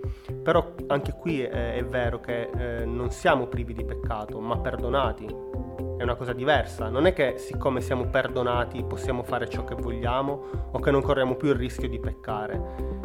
Però 0.44 0.74
anche 0.88 1.13
qui 1.13 1.42
è, 1.42 1.75
è 1.75 1.84
vero 1.84 2.19
che 2.19 2.50
eh, 2.56 2.86
non 2.86 3.10
siamo 3.10 3.48
privi 3.48 3.74
di 3.74 3.84
peccato, 3.84 4.40
ma 4.40 4.57
perdonati 4.57 5.25
è 5.98 6.04
una 6.04 6.16
cosa 6.16 6.34
diversa. 6.34 6.90
Non 6.90 7.07
è 7.07 7.13
che 7.13 7.36
siccome 7.38 7.81
siamo 7.81 8.06
perdonati 8.06 8.83
possiamo 8.83 9.23
fare 9.23 9.50
ciò 9.50 9.64
che 9.64 9.76
vogliamo 9.76 10.69
o 10.71 10.80
che 10.80 10.92
non 10.92 11.02
corriamo 11.02 11.35
più 11.35 11.50
il 11.50 11.56
rischio 11.56 11.90
di 11.90 12.00
peccare. 12.00 12.62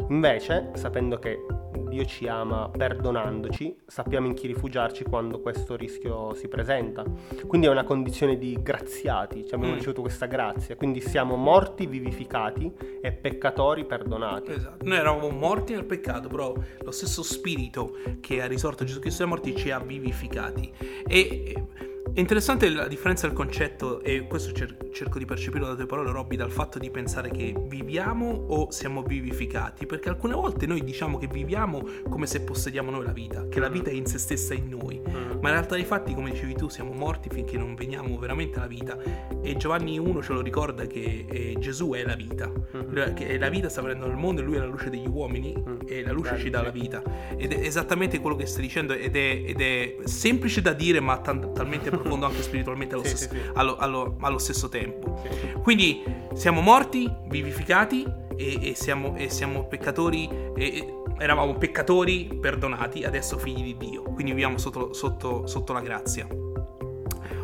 Invece, 0.09 0.71
sapendo 0.73 1.17
che 1.17 1.45
Dio 1.87 2.05
ci 2.05 2.27
ama 2.27 2.69
perdonandoci, 2.69 3.75
sappiamo 3.85 4.27
in 4.27 4.33
chi 4.33 4.47
rifugiarci 4.47 5.03
quando 5.03 5.39
questo 5.39 5.75
rischio 5.75 6.33
si 6.33 6.47
presenta. 6.47 7.03
Quindi 7.47 7.67
è 7.67 7.69
una 7.69 7.83
condizione 7.83 8.37
di 8.37 8.57
graziati, 8.61 9.43
cioè 9.45 9.55
abbiamo 9.55 9.73
Mm. 9.73 9.77
ricevuto 9.77 10.01
questa 10.01 10.25
grazia. 10.25 10.75
Quindi 10.75 11.01
siamo 11.01 11.35
morti, 11.35 11.85
vivificati 11.85 12.71
e 13.01 13.11
peccatori 13.11 13.85
perdonati. 13.85 14.51
Esatto. 14.51 14.85
Noi 14.85 14.97
eravamo 14.97 15.29
morti 15.29 15.73
nel 15.73 15.85
peccato, 15.85 16.27
però 16.27 16.53
lo 16.81 16.91
stesso 16.91 17.23
spirito 17.23 17.95
che 18.19 18.41
ha 18.41 18.47
risorto 18.47 18.83
Gesù 18.83 18.99
Cristo 18.99 19.21
dai 19.23 19.29
morti 19.31 19.55
ci 19.55 19.71
ha 19.71 19.79
vivificati. 19.79 20.71
E 21.07 21.63
è 22.13 22.19
interessante 22.19 22.69
la 22.69 22.87
differenza 22.87 23.27
del 23.27 23.35
concetto, 23.35 24.01
e 24.01 24.25
questo 24.27 24.51
cer- 24.51 24.89
cerco 24.91 25.17
di 25.19 25.25
percepirlo 25.25 25.65
dalle 25.65 25.77
tue 25.77 25.85
parole, 25.85 26.11
Robby, 26.11 26.35
dal 26.35 26.51
fatto 26.51 26.79
di 26.79 26.89
pensare 26.89 27.29
che 27.29 27.53
viviamo 27.67 28.29
o 28.47 28.71
siamo 28.71 29.03
vivificati. 29.03 29.85
Perché 29.85 30.09
alcune 30.09 30.33
volte 30.33 30.65
noi 30.65 30.83
diciamo 30.83 31.17
che 31.17 31.27
viviamo 31.27 31.81
come 32.09 32.25
se 32.27 32.41
possediamo 32.41 32.91
noi 32.91 33.05
la 33.05 33.11
vita, 33.11 33.47
che 33.47 33.59
la 33.59 33.69
vita 33.69 33.89
è 33.89 33.93
in 33.93 34.05
se 34.05 34.17
stessa 34.17 34.53
in 34.53 34.67
noi. 34.69 34.99
Mm. 34.99 35.13
Ma 35.41 35.49
in 35.49 35.55
realtà 35.55 35.75
dei 35.75 35.85
fatti, 35.85 36.13
come 36.13 36.31
dicevi 36.31 36.55
tu, 36.55 36.67
siamo 36.69 36.91
morti 36.93 37.29
finché 37.29 37.57
non 37.57 37.75
veniamo 37.75 38.17
veramente 38.17 38.57
alla 38.57 38.67
vita. 38.67 38.97
E 39.41 39.55
Giovanni 39.57 39.97
1 39.97 40.21
ce 40.21 40.33
lo 40.33 40.41
ricorda 40.41 40.85
che 40.87 41.25
eh, 41.29 41.55
Gesù 41.59 41.91
è 41.93 42.03
la 42.03 42.15
vita. 42.15 42.47
Mhm. 42.47 42.85
Lui- 42.93 43.13
Che 43.13 43.37
la 43.37 43.49
vita 43.49 43.69
sta 43.69 43.81
venendo 43.81 44.07
nel 44.07 44.17
mondo 44.17 44.41
e 44.41 44.43
lui 44.43 44.55
è 44.55 44.59
la 44.59 44.65
luce 44.65 44.89
degli 44.89 45.07
uomini 45.07 45.53
Mm. 45.57 45.77
e 45.87 46.03
la 46.03 46.11
luce 46.11 46.37
ci 46.37 46.49
dà 46.49 46.59
sì. 46.59 46.65
la 46.65 46.71
vita. 46.71 47.03
Ed 47.37 47.51
è 47.53 47.65
esattamente 47.65 48.19
quello 48.19 48.35
che 48.35 48.45
stai 48.45 48.61
dicendo 48.61 48.93
ed 48.93 49.15
è, 49.15 49.43
ed 49.45 49.61
è 49.61 49.95
semplice 50.03 50.61
da 50.61 50.73
dire 50.73 50.99
ma 50.99 51.17
tan- 51.19 51.53
talmente 51.53 51.89
profondo 51.99 52.25
anche 52.25 52.41
spiritualmente 52.41 52.95
allo, 52.95 53.03
Sì, 53.03 53.09
stesso, 53.15 53.33
sì, 53.33 53.39
sì. 53.41 53.49
allo- 53.53 53.75
allo- 53.77 54.15
allo 54.21 54.37
stesso 54.37 54.69
tempo. 54.69 55.21
Quindi 55.61 56.03
siamo 56.33 56.61
morti, 56.61 57.11
vivificati 57.27 58.05
e, 58.35 58.69
e 58.69 58.75
siamo, 58.75 59.15
e 59.15 59.29
siamo 59.29 59.65
peccatori, 59.65 60.29
e 60.55 60.93
eravamo 61.17 61.55
peccatori 61.55 62.37
perdonati, 62.39 63.03
adesso 63.03 63.37
figli 63.37 63.63
di 63.63 63.77
Dio. 63.77 64.03
Quindi 64.03 64.31
viviamo 64.31 64.57
sotto, 64.57 64.93
sotto- 64.93 65.45
sotto 65.47 65.73
la 65.73 65.81
grazia. 65.81 66.27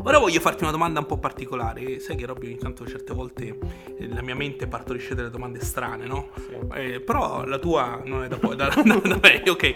Ora 0.07 0.19
voglio 0.19 0.39
farti 0.39 0.61
una 0.61 0.71
domanda 0.71 0.99
un 0.99 1.07
po' 1.07 1.17
particolare. 1.17 1.99
Sai 1.99 2.15
che 2.15 2.27
Robby 2.27 2.45
ogni 2.45 2.57
tanto 2.57 2.85
certe 2.85 3.11
volte 3.11 3.57
eh, 3.97 4.07
la 4.07 4.21
mia 4.21 4.35
mente 4.35 4.67
partorisce 4.67 5.15
delle 5.15 5.31
domande 5.31 5.59
strane, 5.61 6.05
no? 6.05 6.29
Sì. 6.35 6.55
Eh, 6.75 6.99
però 6.99 7.43
la 7.43 7.57
tua 7.57 8.01
non 8.05 8.23
è 8.23 8.27
da, 8.27 8.35
da, 8.35 8.53
da, 8.69 8.83
da 8.83 9.19
me, 9.19 9.43
ok. 9.49 9.73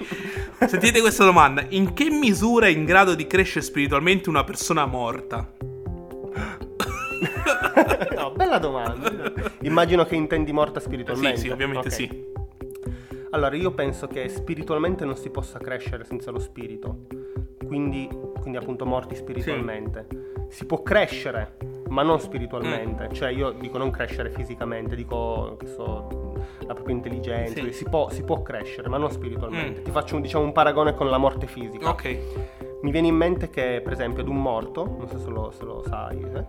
Sentite 0.68 1.00
questa 1.02 1.26
domanda. 1.26 1.66
In 1.70 1.94
che 1.94 2.12
misura 2.12 2.68
è 2.68 2.70
in 2.70 2.86
grado 2.86 3.16
di 3.16 3.26
crescere 3.26 3.66
spiritualmente 3.66 4.30
una 4.30 4.44
persona 4.44 4.86
morta? 4.86 5.52
no, 8.16 8.32
bella 8.36 8.60
domanda. 8.60 9.12
Immagino 9.62 10.06
che 10.06 10.16
intendi 10.16 10.52
morta 10.52 10.80
spiritualmente. 10.80 11.38
Sì, 11.38 11.46
sì, 11.48 11.50
ovviamente 11.52 11.88
Ok. 11.88 11.92
sì. 11.94 12.28
Allora, 13.32 13.56
io 13.56 13.72
penso 13.72 14.06
che 14.06 14.30
spiritualmente 14.30 15.06
non 15.06 15.16
si 15.18 15.32
possa 15.32 15.58
crescere 15.58 16.04
senza 16.04 16.30
lo 16.30 16.40
spirito. 16.40 17.08
Quindi, 17.66 18.08
quindi 18.50 18.58
appunto 18.58 18.86
morti 18.86 19.16
spiritualmente. 19.16 20.08
Si 20.50 20.66
può 20.66 20.82
crescere, 20.82 21.58
ma 21.90 22.02
non 22.02 22.20
spiritualmente. 22.20 23.08
Mm. 23.08 23.12
Cioè, 23.12 23.30
io 23.30 23.52
dico 23.52 23.78
non 23.78 23.92
crescere 23.92 24.32
fisicamente, 24.32 24.96
dico 24.96 25.56
che 25.60 25.68
so, 25.68 26.34
la 26.66 26.74
propria 26.74 26.96
intelligenza. 26.96 27.62
Sì. 27.62 27.72
Si, 27.72 27.84
può, 27.86 28.10
si 28.10 28.24
può 28.24 28.42
crescere, 28.42 28.90
ma 28.90 28.98
non 28.98 29.12
spiritualmente. 29.12 29.82
Mm. 29.82 29.84
Ti 29.84 29.92
faccio 29.92 30.16
un, 30.16 30.22
diciamo, 30.22 30.44
un 30.44 30.52
paragone 30.52 30.96
con 30.96 31.10
la 31.10 31.18
morte 31.18 31.46
fisica. 31.46 31.90
Ok. 31.90 32.20
Mi 32.82 32.92
viene 32.92 33.08
in 33.08 33.16
mente 33.16 33.50
che, 33.50 33.82
per 33.84 33.94
esempio, 33.94 34.22
ad 34.22 34.30
un 34.30 34.42
morto, 34.42 34.86
non 34.86 35.08
so 35.10 35.20
se 35.20 35.30
lo, 35.30 35.52
se 35.52 35.66
lo 35.66 35.84
sai, 35.86 36.22
eh, 36.22 36.46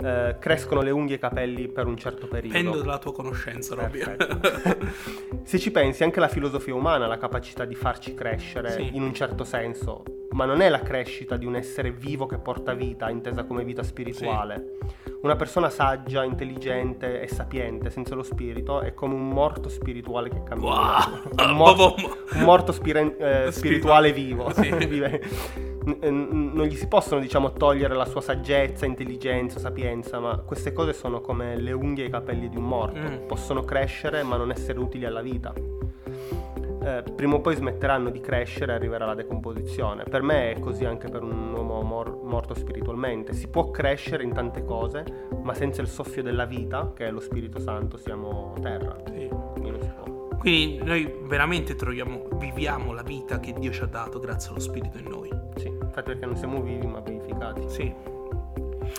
eh, 0.00 0.36
crescono 0.38 0.80
le 0.80 0.90
unghie 0.90 1.14
e 1.14 1.16
i 1.16 1.20
capelli 1.20 1.68
per 1.68 1.86
un 1.86 1.96
certo 1.96 2.26
periodo. 2.26 2.54
Pendo 2.56 2.78
dalla 2.78 2.98
tua 2.98 3.12
conoscenza, 3.12 3.74
Robby. 3.74 4.00
Se 5.42 5.58
ci 5.58 5.70
pensi, 5.70 6.04
anche 6.04 6.20
la 6.20 6.28
filosofia 6.28 6.74
umana 6.74 7.04
ha 7.04 7.08
la 7.08 7.18
capacità 7.18 7.64
di 7.64 7.74
farci 7.74 8.14
crescere 8.14 8.70
Sì. 8.72 8.90
in 8.94 9.02
un 9.02 9.12
certo 9.12 9.44
senso, 9.44 10.02
ma 10.30 10.44
non 10.44 10.60
è 10.60 10.68
la 10.68 10.80
crescita 10.80 11.36
di 11.36 11.44
un 11.46 11.56
essere 11.56 11.90
vivo 11.90 12.26
che 12.26 12.38
porta 12.38 12.72
vita, 12.74 13.10
intesa 13.10 13.44
come 13.44 13.64
vita 13.64 13.82
spirituale. 13.82 14.76
Una 15.20 15.34
persona 15.34 15.68
saggia, 15.68 16.22
intelligente 16.22 17.20
e 17.20 17.26
sapiente 17.26 17.90
senza 17.90 18.14
lo 18.14 18.22
spirito 18.22 18.80
è 18.80 18.94
come 18.94 19.14
un 19.14 19.28
morto 19.28 19.68
spirituale 19.68 20.28
che 20.28 20.44
cammina. 20.44 21.20
Wow. 21.36 21.50
Un 21.50 21.56
morto, 21.56 21.94
un 22.34 22.42
morto 22.42 22.70
spire- 22.70 23.46
eh, 23.46 23.50
spirituale 23.50 24.12
vivo. 24.12 24.52
Sì. 24.52 25.66
Non 25.88 26.66
gli 26.66 26.76
si 26.76 26.86
possono, 26.86 27.18
diciamo, 27.18 27.52
togliere 27.52 27.94
la 27.94 28.04
sua 28.04 28.20
saggezza, 28.20 28.84
intelligenza, 28.84 29.58
sapienza, 29.58 30.20
ma 30.20 30.36
queste 30.36 30.74
cose 30.74 30.92
sono 30.92 31.22
come 31.22 31.56
le 31.56 31.72
unghie 31.72 32.04
e 32.04 32.08
i 32.08 32.10
capelli 32.10 32.50
di 32.50 32.58
un 32.58 32.64
morto. 32.64 33.00
Mm. 33.00 33.26
Possono 33.26 33.62
crescere 33.62 34.22
ma 34.22 34.36
non 34.36 34.50
essere 34.50 34.78
utili 34.78 35.06
alla 35.06 35.22
vita. 35.22 35.54
Eh, 36.80 37.02
prima 37.14 37.34
o 37.34 37.40
poi 37.40 37.56
smetteranno 37.56 38.10
di 38.10 38.20
crescere 38.20 38.72
e 38.72 38.74
arriverà 38.76 39.06
la 39.06 39.14
decomposizione. 39.14 40.04
Per 40.04 40.22
me 40.22 40.52
è 40.52 40.60
così 40.60 40.84
anche 40.84 41.08
per 41.08 41.22
un 41.22 41.52
uomo 41.52 41.82
mor- 41.82 42.22
morto 42.22 42.54
spiritualmente. 42.54 43.32
Si 43.32 43.48
può 43.48 43.70
crescere 43.70 44.22
in 44.22 44.32
tante 44.32 44.64
cose, 44.64 45.04
ma 45.42 45.54
senza 45.54 45.82
il 45.82 45.88
soffio 45.88 46.22
della 46.22 46.44
vita, 46.44 46.92
che 46.94 47.06
è 47.06 47.10
lo 47.10 47.20
Spirito 47.20 47.58
Santo, 47.58 47.96
siamo 47.96 48.54
terra. 48.62 48.96
Sì. 49.06 49.28
Quindi 49.28 49.70
non 49.70 49.80
si 49.80 49.90
può. 50.00 50.36
Quindi 50.38 50.84
noi 50.84 51.14
veramente 51.24 51.74
troviamo, 51.74 52.28
viviamo 52.34 52.92
la 52.92 53.02
vita 53.02 53.40
che 53.40 53.52
Dio 53.52 53.72
ci 53.72 53.82
ha 53.82 53.86
dato 53.86 54.20
grazie 54.20 54.50
allo 54.50 54.60
Spirito 54.60 54.98
in 54.98 55.08
noi. 55.08 55.30
Sì, 55.56 55.66
infatti 55.66 56.12
perché 56.12 56.26
non 56.26 56.36
siamo 56.36 56.62
vivi 56.62 56.86
ma 56.86 57.00
vivificati. 57.00 57.68
Sì. 57.68 57.92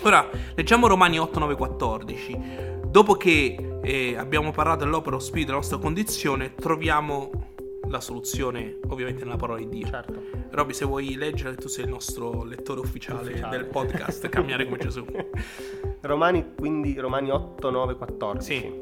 Ora, 0.02 0.28
leggiamo 0.54 0.86
Romani 0.86 1.18
8, 1.18 1.38
9, 1.38 1.56
14. 1.56 2.38
Dopo 2.86 3.14
che 3.14 3.78
eh, 3.82 4.16
abbiamo 4.16 4.50
parlato 4.50 4.84
dell'opera 4.84 5.10
dello 5.10 5.22
Spirito 5.22 5.46
della 5.46 5.58
nostra 5.60 5.78
condizione, 5.78 6.54
troviamo 6.54 7.30
la 7.90 8.00
soluzione 8.00 8.78
ovviamente 8.88 9.24
nella 9.24 9.36
parola 9.36 9.58
di 9.58 9.68
Dio. 9.68 9.86
Certo. 9.86 10.22
Robby, 10.50 10.72
se 10.72 10.84
vuoi 10.84 11.16
leggere, 11.16 11.56
tu 11.56 11.68
sei 11.68 11.84
il 11.84 11.90
nostro 11.90 12.44
lettore 12.44 12.80
ufficiale, 12.80 13.28
Ufficiale. 13.30 13.56
del 13.56 13.66
podcast 13.66 14.28
Camminare 14.28 14.64
come 14.64 14.78
Gesù. 14.78 15.04
Romani, 16.02 16.54
quindi 16.56 16.98
Romani 16.98 17.30
8, 17.30 17.70
9, 17.70 17.96
14. 17.96 18.44
Sì. 18.44 18.80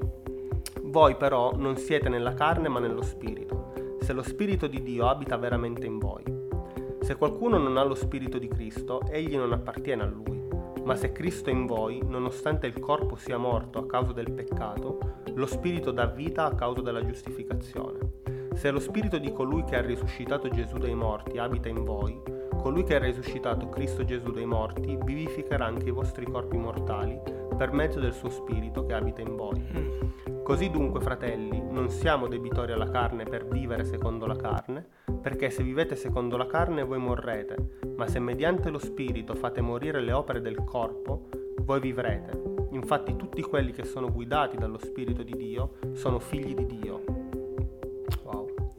Voi 0.82 1.16
però 1.16 1.54
non 1.56 1.76
siete 1.76 2.08
nella 2.08 2.34
carne 2.34 2.68
ma 2.68 2.78
nello 2.80 3.02
spirito, 3.02 3.96
se 4.00 4.12
lo 4.12 4.22
spirito 4.22 4.66
di 4.66 4.82
Dio 4.82 5.08
abita 5.08 5.36
veramente 5.36 5.86
in 5.86 5.98
voi. 5.98 6.22
Se 7.00 7.16
qualcuno 7.16 7.58
non 7.58 7.76
ha 7.76 7.84
lo 7.84 7.94
spirito 7.94 8.38
di 8.38 8.48
Cristo, 8.48 9.02
egli 9.08 9.36
non 9.36 9.52
appartiene 9.52 10.02
a 10.02 10.06
lui. 10.06 10.36
Ma 10.84 10.96
se 10.96 11.12
Cristo 11.12 11.50
è 11.50 11.52
in 11.52 11.66
voi, 11.66 12.00
nonostante 12.06 12.66
il 12.66 12.78
corpo 12.78 13.16
sia 13.16 13.36
morto 13.36 13.78
a 13.78 13.86
causa 13.86 14.12
del 14.12 14.30
peccato, 14.32 14.98
lo 15.34 15.46
spirito 15.46 15.90
dà 15.90 16.06
vita 16.06 16.44
a 16.46 16.54
causa 16.54 16.80
della 16.80 17.04
giustificazione. 17.04 18.17
Se 18.58 18.72
lo 18.72 18.80
spirito 18.80 19.18
di 19.18 19.32
colui 19.32 19.62
che 19.62 19.76
ha 19.76 19.80
risuscitato 19.80 20.48
Gesù 20.48 20.78
dai 20.78 20.96
morti 20.96 21.38
abita 21.38 21.68
in 21.68 21.84
voi, 21.84 22.20
colui 22.60 22.82
che 22.82 22.96
ha 22.96 22.98
risuscitato 22.98 23.68
Cristo 23.68 24.04
Gesù 24.04 24.32
dai 24.32 24.46
morti 24.46 24.98
vivificherà 25.00 25.64
anche 25.64 25.90
i 25.90 25.92
vostri 25.92 26.24
corpi 26.24 26.56
mortali 26.56 27.20
per 27.56 27.70
mezzo 27.70 28.00
del 28.00 28.12
suo 28.12 28.28
spirito 28.28 28.84
che 28.84 28.94
abita 28.94 29.20
in 29.20 29.36
voi. 29.36 29.60
Mm. 29.60 30.42
Così 30.42 30.70
dunque, 30.70 31.00
fratelli, 31.00 31.62
non 31.70 31.88
siamo 31.88 32.26
debitori 32.26 32.72
alla 32.72 32.90
carne 32.90 33.22
per 33.22 33.46
vivere 33.46 33.84
secondo 33.84 34.26
la 34.26 34.34
carne, 34.34 34.84
perché 35.22 35.50
se 35.50 35.62
vivete 35.62 35.94
secondo 35.94 36.36
la 36.36 36.48
carne 36.48 36.82
voi 36.82 36.98
morrete, 36.98 37.78
ma 37.96 38.08
se 38.08 38.18
mediante 38.18 38.70
lo 38.70 38.80
Spirito 38.80 39.36
fate 39.36 39.60
morire 39.60 40.00
le 40.00 40.10
opere 40.10 40.40
del 40.40 40.64
corpo, 40.64 41.28
voi 41.60 41.78
vivrete. 41.78 42.42
Infatti 42.72 43.14
tutti 43.14 43.40
quelli 43.40 43.70
che 43.70 43.84
sono 43.84 44.10
guidati 44.10 44.56
dallo 44.56 44.78
Spirito 44.78 45.22
di 45.22 45.36
Dio 45.36 45.74
sono 45.92 46.18
figli 46.18 46.56
di 46.56 46.66
Dio. 46.66 47.17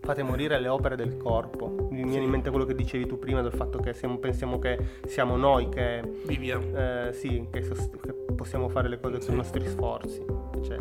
Fate 0.10 0.24
morire 0.24 0.60
le 0.60 0.68
opere 0.70 0.96
del 0.96 1.18
corpo. 1.18 1.88
Mi 1.92 2.04
viene 2.04 2.24
in 2.24 2.32
mente 2.32 2.50
quello 2.50 2.66
che 2.66 2.74
dicevi 2.74 3.06
tu 3.06 3.20
prima 3.20 3.44
del 3.44 3.52
fatto 3.52 3.78
che 3.78 3.94
siamo- 3.94 4.18
pensiamo 4.18 4.58
che 4.58 4.76
siamo 5.06 5.36
noi 5.38 5.70
che 5.70 6.02
Viviamo. 6.26 6.66
eh, 6.76 7.10
sì, 7.14 7.46
che, 7.52 7.62
sost- 7.62 7.96
che 8.00 8.12
possiamo 8.36 8.70
fare 8.70 8.90
le 8.90 9.00
cose 9.00 9.20
Sì. 9.20 9.26
con 9.28 9.36
i 9.36 9.38
nostri 9.38 9.68
sforzi. 9.68 10.26
Cioè, 10.64 10.78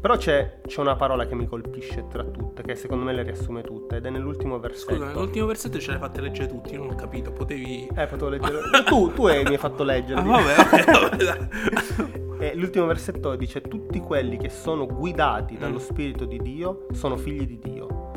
però 0.00 0.16
c'è, 0.16 0.60
c'è 0.64 0.80
una 0.80 0.94
parola 0.94 1.26
che 1.26 1.34
mi 1.34 1.46
colpisce 1.46 2.06
tra 2.08 2.22
tutte, 2.22 2.62
che 2.62 2.76
secondo 2.76 3.02
me 3.04 3.12
le 3.12 3.24
riassume 3.24 3.62
tutte, 3.62 3.96
ed 3.96 4.06
è 4.06 4.10
nell'ultimo 4.10 4.60
versetto. 4.60 4.94
Scusa, 5.04 5.12
l'ultimo 5.14 5.46
versetto 5.46 5.80
ce 5.80 5.90
l'hai 5.90 5.98
fatte 5.98 6.20
leggere 6.20 6.46
tutti, 6.48 6.72
io 6.74 6.78
non 6.78 6.90
ho 6.90 6.94
capito, 6.94 7.32
potevi... 7.32 7.88
Eh, 7.92 8.06
potevo 8.06 8.28
leggere. 8.28 8.60
tu, 8.86 9.12
tu 9.12 9.26
hai- 9.26 9.42
mi 9.42 9.50
hai 9.50 9.58
fatto 9.58 9.82
leggere. 9.82 10.20
Ah, 10.20 10.22
vabbè, 10.22 10.84
vabbè, 10.92 11.16
dai. 11.24 12.18
E 12.40 12.54
l'ultimo 12.54 12.86
versetto 12.86 13.34
dice: 13.36 13.60
Tutti 13.60 13.98
quelli 14.00 14.38
che 14.38 14.48
sono 14.48 14.86
guidati 14.86 15.58
dallo 15.58 15.74
Mm. 15.76 15.80
Spirito 15.80 16.24
di 16.24 16.38
Dio 16.38 16.86
sono 16.92 17.18
figli 17.18 17.44
di 17.46 17.58
Dio. 17.58 18.12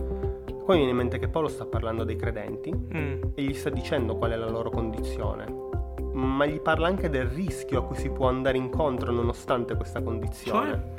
Poi 0.66 0.78
mi 0.78 0.86
viene 0.86 0.92
in 0.92 0.98
mente 0.98 1.20
che 1.20 1.28
Paolo 1.28 1.48
sta 1.50 1.66
parlando 1.66 2.04
dei 2.04 2.16
credenti 2.16 2.74
Mm. 2.74 3.22
e 3.36 3.42
gli 3.42 3.54
sta 3.54 3.70
dicendo 3.70 4.16
qual 4.16 4.32
è 4.32 4.36
la 4.38 4.50
loro 4.50 4.70
condizione, 4.70 5.46
ma 6.14 6.46
gli 6.46 6.60
parla 6.62 6.88
anche 6.88 7.10
del 7.10 7.26
rischio 7.28 7.80
a 7.80 7.84
cui 7.84 7.98
si 7.98 8.10
può 8.10 8.30
andare 8.30 8.58
incontro 8.58 9.12
nonostante 9.12 9.76
questa 9.76 10.02
condizione. 10.02 10.92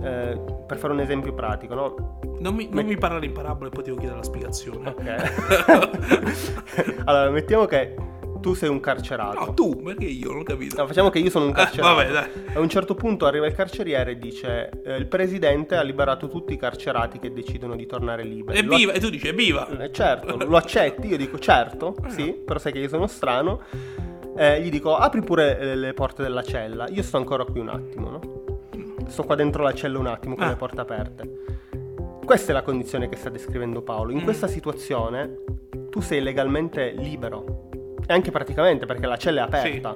Eh, 0.00 0.40
per 0.66 0.78
fare 0.78 0.92
un 0.92 1.00
esempio 1.00 1.34
pratico, 1.34 1.74
no? 1.74 2.18
Non 2.38 2.54
mi, 2.54 2.68
non 2.70 2.86
mi 2.86 2.96
parlare 2.96 3.26
in 3.26 3.32
parabole, 3.32 3.68
poi 3.68 3.82
ti 3.82 3.90
devo 3.90 3.98
chiedere 4.00 4.20
la 4.20 4.24
spiegazione. 4.24 4.88
Ok. 4.90 7.02
allora, 7.04 7.30
mettiamo 7.30 7.64
che 7.66 7.94
tu 8.40 8.54
sei 8.54 8.68
un 8.68 8.80
carcerato. 8.80 9.38
No, 9.44 9.54
tu, 9.54 9.82
perché 9.82 10.04
io 10.06 10.28
non 10.30 10.40
ho 10.40 10.42
capito. 10.42 10.76
No, 10.80 10.86
facciamo 10.86 11.10
che 11.10 11.18
io 11.18 11.30
sono 11.30 11.44
un 11.46 11.50
Eh, 11.50 11.54
carcerato. 11.56 11.94
vabbè, 11.94 12.10
dai. 12.10 12.28
A 12.54 12.60
un 12.60 12.68
certo 12.68 12.94
punto 12.94 13.26
arriva 13.26 13.46
il 13.46 13.54
carceriere 13.54 14.12
e 14.12 14.18
dice: 14.18 14.70
eh, 14.84 14.96
Il 14.96 15.06
presidente 15.06 15.76
ha 15.76 15.82
liberato 15.82 16.28
tutti 16.28 16.52
i 16.52 16.56
carcerati 16.56 17.18
che 17.18 17.32
decidono 17.32 17.76
di 17.76 17.86
tornare 17.86 18.22
liberi. 18.24 18.62
Lo 18.62 18.72
Evviva! 18.74 18.92
E 18.92 19.00
tu 19.00 19.10
dici 19.10 19.28
evviva! 19.28 19.68
Eh, 19.78 19.92
certo, 19.92 20.36
lo 20.36 20.56
accetti? 20.56 21.06
Io 21.08 21.16
dico 21.16 21.38
certo, 21.38 21.96
Eh. 22.06 22.10
sì, 22.10 22.32
però 22.32 22.58
sai 22.58 22.72
che 22.72 22.78
io 22.78 22.88
sono 22.88 23.06
strano. 23.06 23.60
Eh, 24.36 24.60
gli 24.62 24.70
dico 24.70 24.94
apri 24.96 25.20
pure 25.22 25.58
eh, 25.58 25.74
le 25.74 25.92
porte 25.94 26.22
della 26.22 26.42
cella, 26.42 26.86
io 26.88 27.02
sto 27.02 27.16
ancora 27.16 27.44
qui 27.44 27.58
un 27.58 27.68
attimo, 27.70 28.10
no? 28.10 28.20
Sto 29.08 29.24
qua 29.24 29.34
dentro 29.34 29.62
la 29.64 29.72
cella 29.74 29.98
un 29.98 30.06
attimo 30.06 30.36
con 30.36 30.44
Ah. 30.44 30.50
le 30.50 30.56
porte 30.56 30.80
aperte. 30.80 31.30
Questa 32.24 32.50
è 32.50 32.54
la 32.54 32.62
condizione 32.62 33.08
che 33.08 33.16
sta 33.16 33.30
descrivendo 33.30 33.80
Paolo. 33.82 34.12
In 34.12 34.18
Mm. 34.20 34.24
questa 34.24 34.46
situazione 34.46 35.38
tu 35.90 36.00
sei 36.00 36.20
legalmente 36.20 36.92
libero, 36.96 37.67
anche 38.12 38.30
praticamente 38.30 38.86
perché 38.86 39.06
la 39.06 39.16
cella 39.16 39.40
è 39.40 39.44
aperta. 39.44 39.94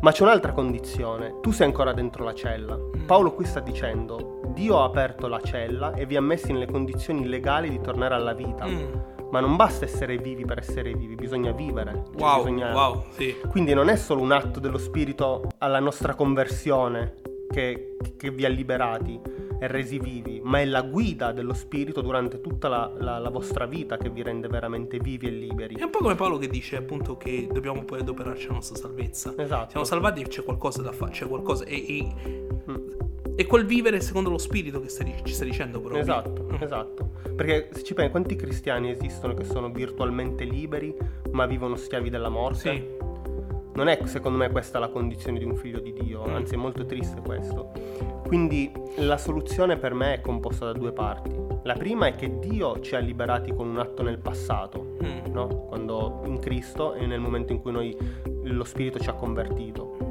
Ma 0.00 0.12
c'è 0.12 0.22
un'altra 0.22 0.52
condizione, 0.52 1.38
tu 1.40 1.50
sei 1.50 1.66
ancora 1.66 1.92
dentro 1.92 2.24
la 2.24 2.34
cella. 2.34 2.76
Mm. 2.76 3.04
Paolo 3.06 3.32
qui 3.34 3.46
sta 3.46 3.60
dicendo, 3.60 4.40
Dio 4.48 4.80
ha 4.80 4.84
aperto 4.84 5.28
la 5.28 5.40
cella 5.40 5.94
e 5.94 6.04
vi 6.04 6.16
ha 6.16 6.20
messi 6.20 6.52
nelle 6.52 6.66
condizioni 6.66 7.26
legali 7.26 7.70
di 7.70 7.80
tornare 7.80 8.14
alla 8.14 8.34
vita. 8.34 8.66
Mm. 8.66 8.92
Ma 9.30 9.40
non 9.40 9.56
basta 9.56 9.84
essere 9.84 10.18
vivi 10.18 10.44
per 10.44 10.58
essere 10.58 10.92
vivi, 10.92 11.14
bisogna 11.14 11.52
vivere. 11.52 12.04
Cioè, 12.12 12.22
Wow, 12.22 12.36
bisogna- 12.42 12.72
wow, 12.72 13.04
sì. 13.10 13.34
Quindi 13.48 13.72
non 13.72 13.88
è 13.88 13.96
solo 13.96 14.20
un 14.20 14.32
atto 14.32 14.60
dello 14.60 14.78
spirito 14.78 15.48
alla 15.58 15.80
nostra 15.80 16.14
conversione 16.14 17.14
che, 17.54 17.96
che 18.16 18.30
vi 18.32 18.44
ha 18.44 18.48
liberati 18.48 19.20
e 19.60 19.66
resi 19.68 20.00
vivi, 20.00 20.40
ma 20.42 20.58
è 20.60 20.64
la 20.64 20.82
guida 20.82 21.30
dello 21.30 21.52
spirito 21.54 22.00
durante 22.00 22.40
tutta 22.40 22.68
la, 22.68 22.92
la- 22.98 23.18
la 23.18 23.30
vostra 23.30 23.64
vita 23.66 23.96
che 23.96 24.10
vi 24.10 24.22
rende 24.22 24.48
veramente 24.48 24.98
vivi 24.98 25.28
e 25.28 25.30
liberi. 25.30 25.76
È 25.76 25.84
un 25.84 25.90
po' 25.90 25.98
come 25.98 26.16
Paolo 26.16 26.36
che 26.38 26.48
dice 26.48 26.76
appunto 26.76 27.16
che 27.16 27.46
dobbiamo 27.50 27.84
poi 27.84 28.00
adoperarci 28.00 28.46
alla 28.46 28.54
nostra 28.54 28.76
salvezza. 28.76 29.32
Esatto. 29.36 29.70
Siamo 29.70 29.86
salvati 29.86 30.22
e 30.22 30.26
c'è 30.26 30.42
qualcosa 30.42 30.82
da 30.82 30.90
fare, 30.90 31.12
c'è 31.12 31.26
qualcosa. 31.28 31.64
E, 31.64 31.76
e, 31.76 32.42
Mm. 32.70 32.76
e 33.36 33.46
quel 33.46 33.64
vivere 33.66 34.00
secondo 34.00 34.30
lo 34.30 34.38
spirito 34.38 34.80
che 34.80 34.88
stai- 34.88 35.14
ci 35.22 35.32
stai 35.32 35.48
dicendo 35.50 35.78
proprio. 35.80 36.00
Esatto, 36.02 36.46
Mm. 36.50 36.56
esatto. 36.62 37.10
Perché 37.36 37.68
se 37.72 37.82
ci 37.84 37.94
pensi, 37.94 38.10
quanti 38.10 38.34
cristiani 38.36 38.90
esistono 38.90 39.34
che 39.34 39.44
sono 39.44 39.70
virtualmente 39.70 40.44
liberi, 40.44 40.94
ma 41.30 41.46
vivono 41.46 41.76
schiavi 41.76 42.10
della 42.10 42.28
morte? 42.28 42.58
Sì. 42.58 43.02
Non 43.74 43.88
è 43.88 43.98
secondo 44.04 44.38
me 44.38 44.50
questa 44.50 44.78
la 44.78 44.88
condizione 44.88 45.38
di 45.38 45.44
un 45.44 45.56
figlio 45.56 45.80
di 45.80 45.92
Dio, 45.92 46.24
Mm. 46.26 46.34
anzi 46.34 46.54
è 46.54 46.56
molto 46.56 46.84
triste 46.86 47.20
questo. 47.20 47.70
Quindi 48.26 48.70
la 48.98 49.18
soluzione 49.18 49.76
per 49.76 49.94
me 49.94 50.14
è 50.14 50.20
composta 50.20 50.66
da 50.66 50.72
due 50.72 50.92
parti. 50.92 51.34
La 51.64 51.74
prima 51.74 52.06
è 52.06 52.14
che 52.14 52.38
Dio 52.38 52.80
ci 52.80 52.94
ha 52.94 52.98
liberati 52.98 53.52
con 53.52 53.68
un 53.68 53.78
atto 53.78 54.02
nel 54.02 54.18
passato, 54.18 54.96
Mm. 55.02 55.32
no? 55.32 55.46
quando 55.68 56.22
in 56.26 56.38
Cristo 56.38 56.94
e 56.94 57.06
nel 57.06 57.20
momento 57.20 57.52
in 57.52 57.60
cui 57.60 57.72
noi, 57.72 57.96
lo 58.44 58.64
Spirito 58.64 58.98
ci 59.00 59.08
ha 59.08 59.14
convertito. 59.14 60.03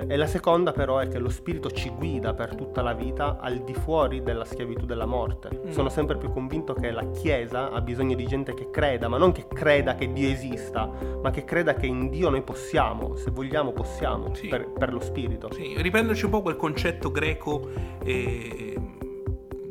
Eh, 0.00 0.14
e 0.14 0.16
la 0.16 0.26
seconda 0.26 0.72
però 0.72 0.98
è 0.98 1.08
che 1.08 1.18
lo 1.18 1.28
Spirito 1.28 1.70
ci 1.70 1.90
guida 1.90 2.34
per 2.34 2.54
tutta 2.54 2.82
la 2.82 2.92
vita 2.92 3.38
al 3.40 3.58
di 3.64 3.74
fuori 3.74 4.22
della 4.22 4.44
schiavitù 4.44 4.86
della 4.86 5.06
morte. 5.06 5.48
Mm. 5.66 5.70
Sono 5.70 5.88
sempre 5.88 6.16
più 6.16 6.32
convinto 6.32 6.74
che 6.74 6.90
la 6.90 7.10
Chiesa 7.10 7.70
ha 7.70 7.80
bisogno 7.80 8.14
di 8.14 8.26
gente 8.26 8.54
che 8.54 8.70
creda, 8.70 9.08
ma 9.08 9.18
non 9.18 9.32
che 9.32 9.46
creda 9.46 9.94
che 9.94 10.12
Dio 10.12 10.28
esista, 10.28 10.90
ma 11.22 11.30
che 11.30 11.44
creda 11.44 11.74
che 11.74 11.86
in 11.86 12.08
Dio 12.10 12.28
noi 12.30 12.42
possiamo, 12.42 13.16
se 13.16 13.30
vogliamo 13.30 13.72
possiamo, 13.72 14.34
Sì. 14.34 14.48
per, 14.48 14.68
per 14.70 14.92
lo 14.92 15.00
Spirito. 15.00 15.52
Sì, 15.52 15.74
riprenderci 15.76 16.24
un 16.24 16.30
po' 16.30 16.42
quel 16.42 16.56
concetto 16.56 17.10
greco 17.10 17.68
eh, 18.02 18.76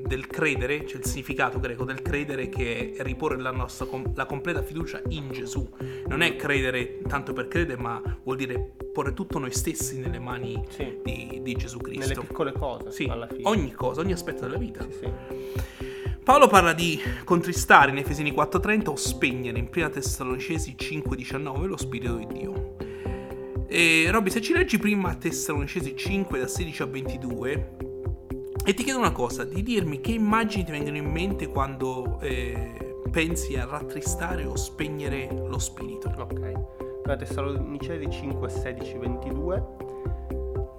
del 0.10 0.26
credere, 0.26 0.88
cioè 0.88 0.98
il 0.98 1.06
significato 1.06 1.60
greco 1.60 1.86
del 1.86 2.02
credere 2.02 2.50
che 2.50 2.94
è 2.98 3.04
riporre 3.04 3.38
la 3.38 3.52
nostra 3.52 3.86
la 4.16 4.26
completa 4.26 4.64
fiducia 4.64 5.00
in 5.10 5.30
Gesù. 5.32 5.70
Non 6.08 6.22
è 6.22 6.36
credere 6.36 7.00
tanto 7.08 7.32
per 7.32 7.48
credere, 7.48 7.80
ma 7.80 8.02
vuol 8.24 8.36
dire 8.36 8.74
porre 8.92 9.14
tutto 9.14 9.38
noi 9.38 9.52
stessi 9.52 10.00
nelle 10.00 10.18
mani 10.18 10.62
Sì. 10.70 10.98
di, 11.04 11.40
di 11.44 11.54
Gesù 11.54 11.78
Nelle 11.78 11.98
Cristo. 12.00 12.22
piccole 12.22 12.52
cose, 12.52 12.92
Sì, 12.92 13.10
ogni 13.44 13.72
cosa, 13.72 14.02
ogni 14.02 14.12
aspetto 14.12 14.42
della 14.42 14.58
vita. 14.58 14.82
Sì, 14.90 14.98
sì. 15.00 15.12
Paolo 16.24 16.48
parla 16.48 16.74
di 16.74 17.00
contristare 17.24 17.92
in 17.92 17.98
Efesini 17.98 18.32
4.30 18.32 18.90
o 18.90 18.96
spegnere 18.96 19.60
in 19.60 19.70
1 19.74 19.90
Tessalonicesi 19.92 20.76
5.19 20.78 21.66
lo 21.66 21.78
Spirito 21.78 22.16
di 22.16 22.28
Dio. 22.28 22.76
E 23.68 24.08
Robby, 24.10 24.32
se 24.32 24.42
ci 24.42 24.54
leggi 24.54 24.80
prima 24.80 25.14
Tessalonicesi 25.14 25.96
5 25.96 26.40
da 26.40 26.48
16 26.48 26.82
a 26.82 26.86
22 26.86 27.76
e 28.70 28.76
ti 28.76 28.84
chiedo 28.84 29.00
una 29.00 29.12
cosa, 29.12 29.46
di 29.46 29.64
dirmi 29.64 30.00
che 30.00 30.12
immagini 30.12 30.64
ti 30.64 30.70
vengono 30.70 30.98
in 30.98 31.10
mente 31.10 31.48
quando 31.48 32.20
eh, 32.22 32.94
pensi 33.10 33.56
a 33.56 33.66
rattristare 33.66 34.46
o 34.46 34.56
spegnere 34.56 35.28
lo 35.48 35.58
spirito. 35.58 36.14
Ok. 36.16 37.02
Da 37.04 37.16
Tessalonicesi 37.16 38.08
5, 38.12 38.48
16, 38.48 38.98
22. 39.00 39.64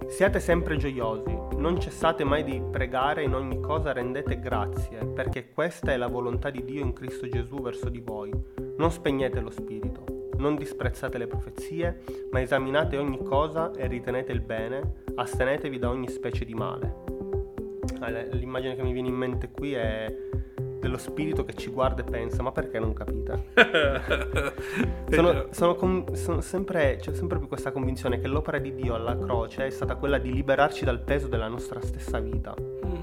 Siate 0.06 0.38
sempre 0.38 0.76
gioiosi, 0.76 1.36
non 1.56 1.80
cessate 1.80 2.22
mai 2.22 2.44
di 2.44 2.62
pregare, 2.70 3.24
in 3.24 3.34
ogni 3.34 3.58
cosa 3.58 3.92
rendete 3.92 4.38
grazie, 4.38 5.04
perché 5.06 5.50
questa 5.50 5.90
è 5.90 5.96
la 5.96 6.06
volontà 6.06 6.50
di 6.50 6.62
Dio 6.62 6.82
in 6.82 6.92
Cristo 6.92 7.28
Gesù 7.28 7.60
verso 7.60 7.88
di 7.88 7.98
voi. 7.98 8.30
Non 8.76 8.92
spegnete 8.92 9.40
lo 9.40 9.50
spirito, 9.50 10.28
non 10.36 10.54
disprezzate 10.54 11.18
le 11.18 11.26
profezie, 11.26 12.04
ma 12.30 12.40
esaminate 12.40 12.96
ogni 12.98 13.20
cosa 13.24 13.72
e 13.72 13.88
ritenete 13.88 14.30
il 14.30 14.42
bene, 14.42 15.02
astenetevi 15.12 15.76
da 15.80 15.90
ogni 15.90 16.08
specie 16.08 16.44
di 16.44 16.54
male. 16.54 17.09
Allora, 18.00 18.22
L'immagine 18.32 18.74
che 18.76 18.82
mi 18.82 18.92
viene 18.92 19.08
in 19.08 19.14
mente 19.14 19.50
qui 19.50 19.72
è 19.74 20.12
dello 20.80 20.96
spirito 20.96 21.44
che 21.44 21.52
ci 21.54 21.70
guarda 21.70 22.00
e 22.02 22.04
pensa, 22.04 22.42
ma 22.42 22.52
perché 22.52 22.78
non 22.78 22.92
capite? 22.94 23.44
Sono, 25.10 25.46
sono 25.50 25.74
con- 25.74 26.04
sono 26.14 26.40
sempre, 26.40 26.96
c'è 27.00 27.12
sempre 27.14 27.38
più 27.38 27.48
questa 27.48 27.72
convinzione 27.72 28.20
che 28.20 28.28
l'opera 28.28 28.58
di 28.58 28.74
Dio 28.74 28.94
alla 28.94 29.18
croce 29.18 29.66
è 29.66 29.70
stata 29.70 29.96
quella 29.96 30.18
di 30.18 30.32
liberarci 30.32 30.84
dal 30.84 31.00
peso 31.00 31.26
della 31.26 31.48
nostra 31.48 31.80
stessa 31.80 32.18
vita. 32.20 32.54
Mm, 32.58 32.94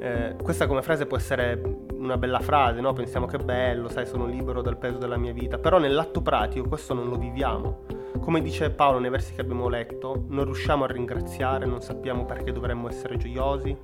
Eh, 0.00 0.36
questa 0.42 0.66
come 0.66 0.82
frase 0.82 1.06
può 1.06 1.16
essere 1.16 1.60
una 1.96 2.16
bella 2.16 2.40
frase, 2.40 2.80
no? 2.80 2.92
Pensiamo 2.92 3.26
che 3.26 3.38
bello, 3.38 3.88
sai, 3.88 4.06
sono 4.06 4.26
libero 4.26 4.60
dal 4.62 4.76
peso 4.78 4.98
della 4.98 5.16
mia 5.16 5.32
vita, 5.32 5.58
però 5.58 5.78
nell'atto 5.78 6.22
pratico 6.22 6.66
questo 6.68 6.94
non 6.94 7.08
lo 7.08 7.16
viviamo. 7.16 7.82
Come 8.20 8.40
dice 8.40 8.70
Paolo 8.70 8.98
nei 9.00 9.10
versi 9.10 9.34
che 9.34 9.40
abbiamo 9.42 9.68
letto, 9.68 10.24
non 10.28 10.44
riusciamo 10.44 10.84
a 10.84 10.86
ringraziare, 10.86 11.66
non 11.66 11.82
sappiamo 11.82 12.24
perché 12.24 12.52
dovremmo 12.52 12.88
essere 12.88 13.16
gioiosi, 13.16 13.76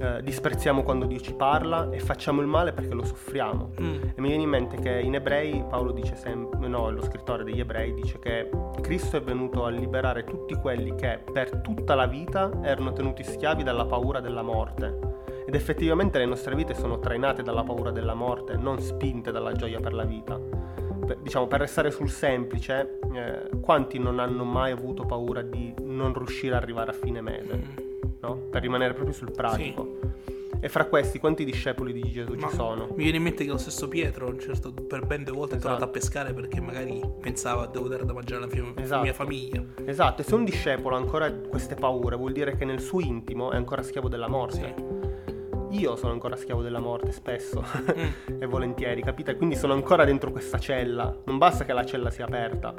eh, 0.00 0.22
disprezziamo 0.22 0.82
quando 0.82 1.04
Dio 1.04 1.20
ci 1.20 1.34
parla 1.34 1.90
e 1.90 1.98
facciamo 1.98 2.40
il 2.40 2.46
male 2.46 2.72
perché 2.72 2.94
lo 2.94 3.04
soffriamo. 3.04 3.72
mm, 3.80 4.02
E 4.16 4.20
mi 4.20 4.28
viene 4.28 4.42
in 4.44 4.48
mente 4.48 4.76
che 4.78 4.98
in 4.98 5.14
ebrei 5.14 5.62
Paolo 5.68 5.92
dice 5.92 6.16
sempre, 6.16 6.66
no, 6.68 6.90
lo 6.90 7.02
scrittore 7.02 7.44
degli 7.44 7.60
ebrei 7.60 7.92
dice 7.92 8.18
che 8.18 8.48
Cristo 8.80 9.18
è 9.18 9.22
venuto 9.22 9.64
a 9.66 9.68
liberare 9.68 10.24
tutti 10.24 10.54
quelli 10.54 10.94
che 10.94 11.20
per 11.30 11.60
tutta 11.60 11.94
la 11.94 12.06
vita 12.06 12.50
erano 12.62 12.92
tenuti 12.92 13.22
schiavi 13.22 13.62
dalla 13.62 13.84
paura 13.84 14.20
della 14.20 14.42
morte. 14.42 14.98
Ed 15.46 15.54
effettivamente 15.54 16.18
le 16.18 16.26
nostre 16.26 16.54
vite 16.54 16.74
sono 16.74 16.98
trainate 16.98 17.42
dalla 17.42 17.62
paura 17.64 17.90
della 17.90 18.14
morte, 18.14 18.56
non 18.56 18.78
spinte 18.80 19.30
dalla 19.32 19.52
gioia 19.52 19.80
per 19.80 19.92
la 19.92 20.04
vita. 20.04 20.38
Per- 21.06 21.18
diciamo, 21.18 21.46
per 21.46 21.60
restare 21.60 21.90
sul 21.90 22.08
semplice, 22.08 22.98
eh, 23.12 23.48
quanti 23.60 23.98
non 23.98 24.18
hanno 24.18 24.44
mai 24.44 24.70
avuto 24.70 25.04
paura 25.04 25.42
di 25.42 25.74
non 25.82 26.14
riuscire 26.14 26.54
ad 26.54 26.62
arrivare 26.62 26.90
a 26.90 26.94
fine 26.94 27.20
mese? 27.20 27.56
mm. 27.56 27.89
No? 28.20 28.34
Per 28.50 28.60
rimanere 28.62 28.92
proprio 28.94 29.14
sul 29.14 29.30
pratico. 29.32 29.98
E 30.62 30.68
fra 30.68 30.84
questi, 30.84 31.18
quanti 31.18 31.44
discepoli 31.46 31.90
di 31.90 32.02
Gesù 32.10 32.34
Ma 32.34 32.48
ci 32.48 32.54
sono? 32.54 32.88
Mi 32.90 33.04
viene 33.04 33.16
in 33.16 33.22
mente 33.22 33.44
che 33.44 33.50
lo 33.50 33.56
stesso 33.56 33.88
Pietro, 33.88 34.36
certo, 34.38 34.72
per 34.74 35.06
ben 35.06 35.24
due 35.24 35.34
volte 35.34 35.56
è 35.56 35.58
tornato 35.58 35.84
a 35.84 35.86
Esatto. 35.86 35.98
pescare 35.98 36.34
perché 36.34 36.60
magari 36.60 37.00
pensava 37.18 37.64
devo 37.66 37.88
dare 37.88 38.04
da 38.04 38.12
mangiare 38.12 38.42
alla 38.42 38.50
fia- 38.52 38.70
Esatto. 38.76 39.02
mia 39.02 39.14
famiglia. 39.14 39.64
Esatto, 39.86 40.20
e 40.20 40.24
se 40.24 40.34
un 40.34 40.44
discepolo 40.44 40.96
ha 40.96 40.98
ancora 40.98 41.32
queste 41.32 41.76
paure, 41.76 42.14
vuol 42.16 42.32
dire 42.32 42.56
che 42.56 42.66
nel 42.66 42.80
suo 42.80 43.00
intimo 43.00 43.52
è 43.52 43.56
ancora 43.56 43.82
schiavo 43.82 44.08
della 44.10 44.28
morte. 44.28 44.74
Sì. 44.76 45.78
Io 45.78 45.96
sono 45.96 46.12
ancora 46.12 46.36
schiavo 46.36 46.60
della 46.62 46.80
morte 46.80 47.12
spesso 47.12 47.64
Mm. 47.96 48.08
e 48.42 48.44
volentieri, 48.46 49.00
capite? 49.02 49.36
Quindi 49.36 49.56
sono 49.56 49.72
ancora 49.72 50.04
dentro 50.04 50.30
questa 50.30 50.58
cella. 50.58 51.16
Non 51.24 51.38
basta 51.38 51.64
che 51.64 51.72
la 51.72 51.86
cella 51.86 52.10
sia 52.10 52.26
aperta. 52.26 52.74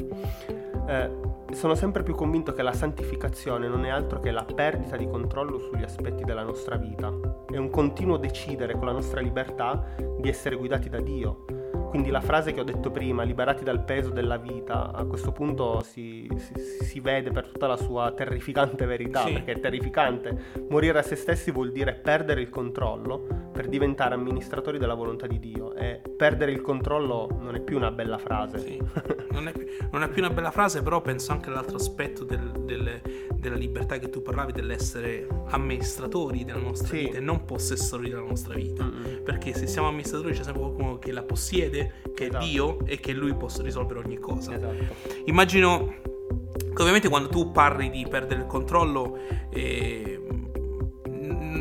Eh, 0.87 1.09
sono 1.53 1.75
sempre 1.75 2.03
più 2.03 2.15
convinto 2.15 2.53
che 2.53 2.61
la 2.61 2.73
santificazione 2.73 3.67
non 3.67 3.85
è 3.85 3.89
altro 3.89 4.19
che 4.19 4.31
la 4.31 4.43
perdita 4.45 4.95
di 4.97 5.07
controllo 5.07 5.59
sugli 5.59 5.83
aspetti 5.83 6.23
della 6.23 6.43
nostra 6.43 6.75
vita. 6.75 7.11
È 7.49 7.57
un 7.57 7.69
continuo 7.69 8.17
decidere 8.17 8.73
con 8.75 8.85
la 8.85 8.91
nostra 8.93 9.21
libertà 9.21 9.85
di 10.19 10.29
essere 10.29 10.55
guidati 10.55 10.89
da 10.89 10.99
Dio. 10.99 11.45
Quindi 11.89 12.09
la 12.09 12.21
frase 12.21 12.53
che 12.53 12.61
ho 12.61 12.63
detto 12.63 12.89
prima, 12.89 13.23
liberati 13.23 13.65
dal 13.65 13.83
peso 13.83 14.11
della 14.11 14.37
vita, 14.37 14.91
a 14.93 15.03
questo 15.03 15.33
punto 15.33 15.81
si, 15.83 16.25
si- 16.37 16.83
si 16.85 16.99
vede 17.01 17.31
per 17.31 17.47
tutta 17.47 17.67
la 17.67 17.75
sua 17.75 18.11
terrificante 18.13 18.85
verità, 18.85 19.25
Sì. 19.25 19.33
perché 19.33 19.51
è 19.53 19.59
terrificante. 19.59 20.41
Morire 20.69 20.99
a 20.99 21.01
se 21.03 21.17
stessi 21.17 21.51
vuol 21.51 21.71
dire 21.73 21.93
perdere 21.93 22.39
il 22.39 22.49
controllo 22.49 23.49
per 23.61 23.69
diventare 23.69 24.15
amministratori 24.15 24.79
della 24.79 24.95
volontà 24.95 25.27
di 25.27 25.37
Dio 25.37 25.75
e 25.75 26.01
perdere 26.17 26.51
il 26.51 26.61
controllo 26.61 27.27
non 27.41 27.53
è 27.53 27.59
più 27.61 27.77
una 27.77 27.91
bella 27.91 28.17
frase. 28.17 28.57
Sì. 28.57 28.81
Non, 29.31 29.47
è, 29.47 29.51
più- 29.53 29.65
non 29.91 30.03
è 30.03 30.09
più 30.09 30.21
una 30.23 30.33
bella 30.33 30.51
frase, 30.51 30.81
però 30.83 30.99
penso 30.99 31.31
anche 31.31 31.49
all'altro 31.49 31.77
aspetto 31.77 32.25
del- 32.25 32.51
del- 32.65 33.01
della 33.33 33.55
libertà 33.55 33.97
che 33.97 34.09
tu 34.09 34.21
parlavi, 34.21 34.51
dell'essere 34.51 35.25
amministratori 35.51 36.43
della 36.43 36.59
nostra 36.59 36.89
Sì. 36.97 37.05
vita 37.05 37.17
e 37.17 37.21
non 37.21 37.45
possessori 37.45 38.09
della 38.09 38.21
nostra 38.21 38.53
vita. 38.55 38.83
Mm-mm. 38.83 39.23
Perché 39.23 39.53
se 39.53 39.67
siamo 39.67 39.87
amministratori 39.87 40.33
c'è 40.33 40.43
sempre 40.43 40.61
qualcuno 40.63 40.99
che 40.99 41.11
la 41.13 41.23
possiede, 41.23 42.01
che 42.13 42.25
Esatto. 42.25 42.43
è 42.43 42.47
Dio 42.47 42.85
e 42.85 42.99
che 42.99 43.13
lui 43.13 43.33
possa 43.35 43.63
risolvere 43.63 43.99
ogni 43.99 44.17
cosa. 44.19 44.53
Esatto. 44.55 44.83
Immagino 45.25 45.93
che 46.73 46.81
ovviamente 46.81 47.07
quando 47.07 47.29
tu 47.29 47.51
parli 47.51 47.89
di 47.89 48.05
perdere 48.09 48.41
il 48.41 48.47
controllo, 48.47 49.17
eh, 49.49 50.19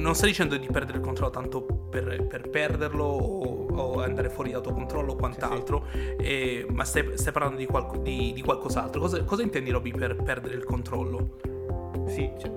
non 0.01 0.15
stai 0.15 0.31
dicendo 0.31 0.57
di 0.57 0.67
perdere 0.67 0.99
il 0.99 1.05
controllo 1.05 1.31
tanto 1.31 1.63
per, 1.63 2.27
per 2.27 2.49
perderlo 2.49 3.05
o, 3.05 3.67
o 3.67 4.01
andare 4.01 4.31
fuori 4.31 4.51
d'autocontrollo 4.53 5.13
o 5.13 5.17
quant'altro, 5.17 5.87
eh, 6.19 6.67
ma 6.71 6.85
stai, 6.85 7.17
stai 7.17 7.33
parlando 7.33 7.59
di, 7.59 7.67
qualco- 7.67 7.99
di- 7.99 8.33
di 8.33 8.43
qualcos'altro. 8.43 9.01
Cosa, 9.01 9.23
cosa 9.25 9.43
intendi, 9.43 9.71
Roby, 9.71 9.93
per 9.93 10.17
perdere 10.17 10.55
il 10.55 10.65
controllo? 10.65 11.37
Sì, 12.09 12.31
cioè, 12.39 12.51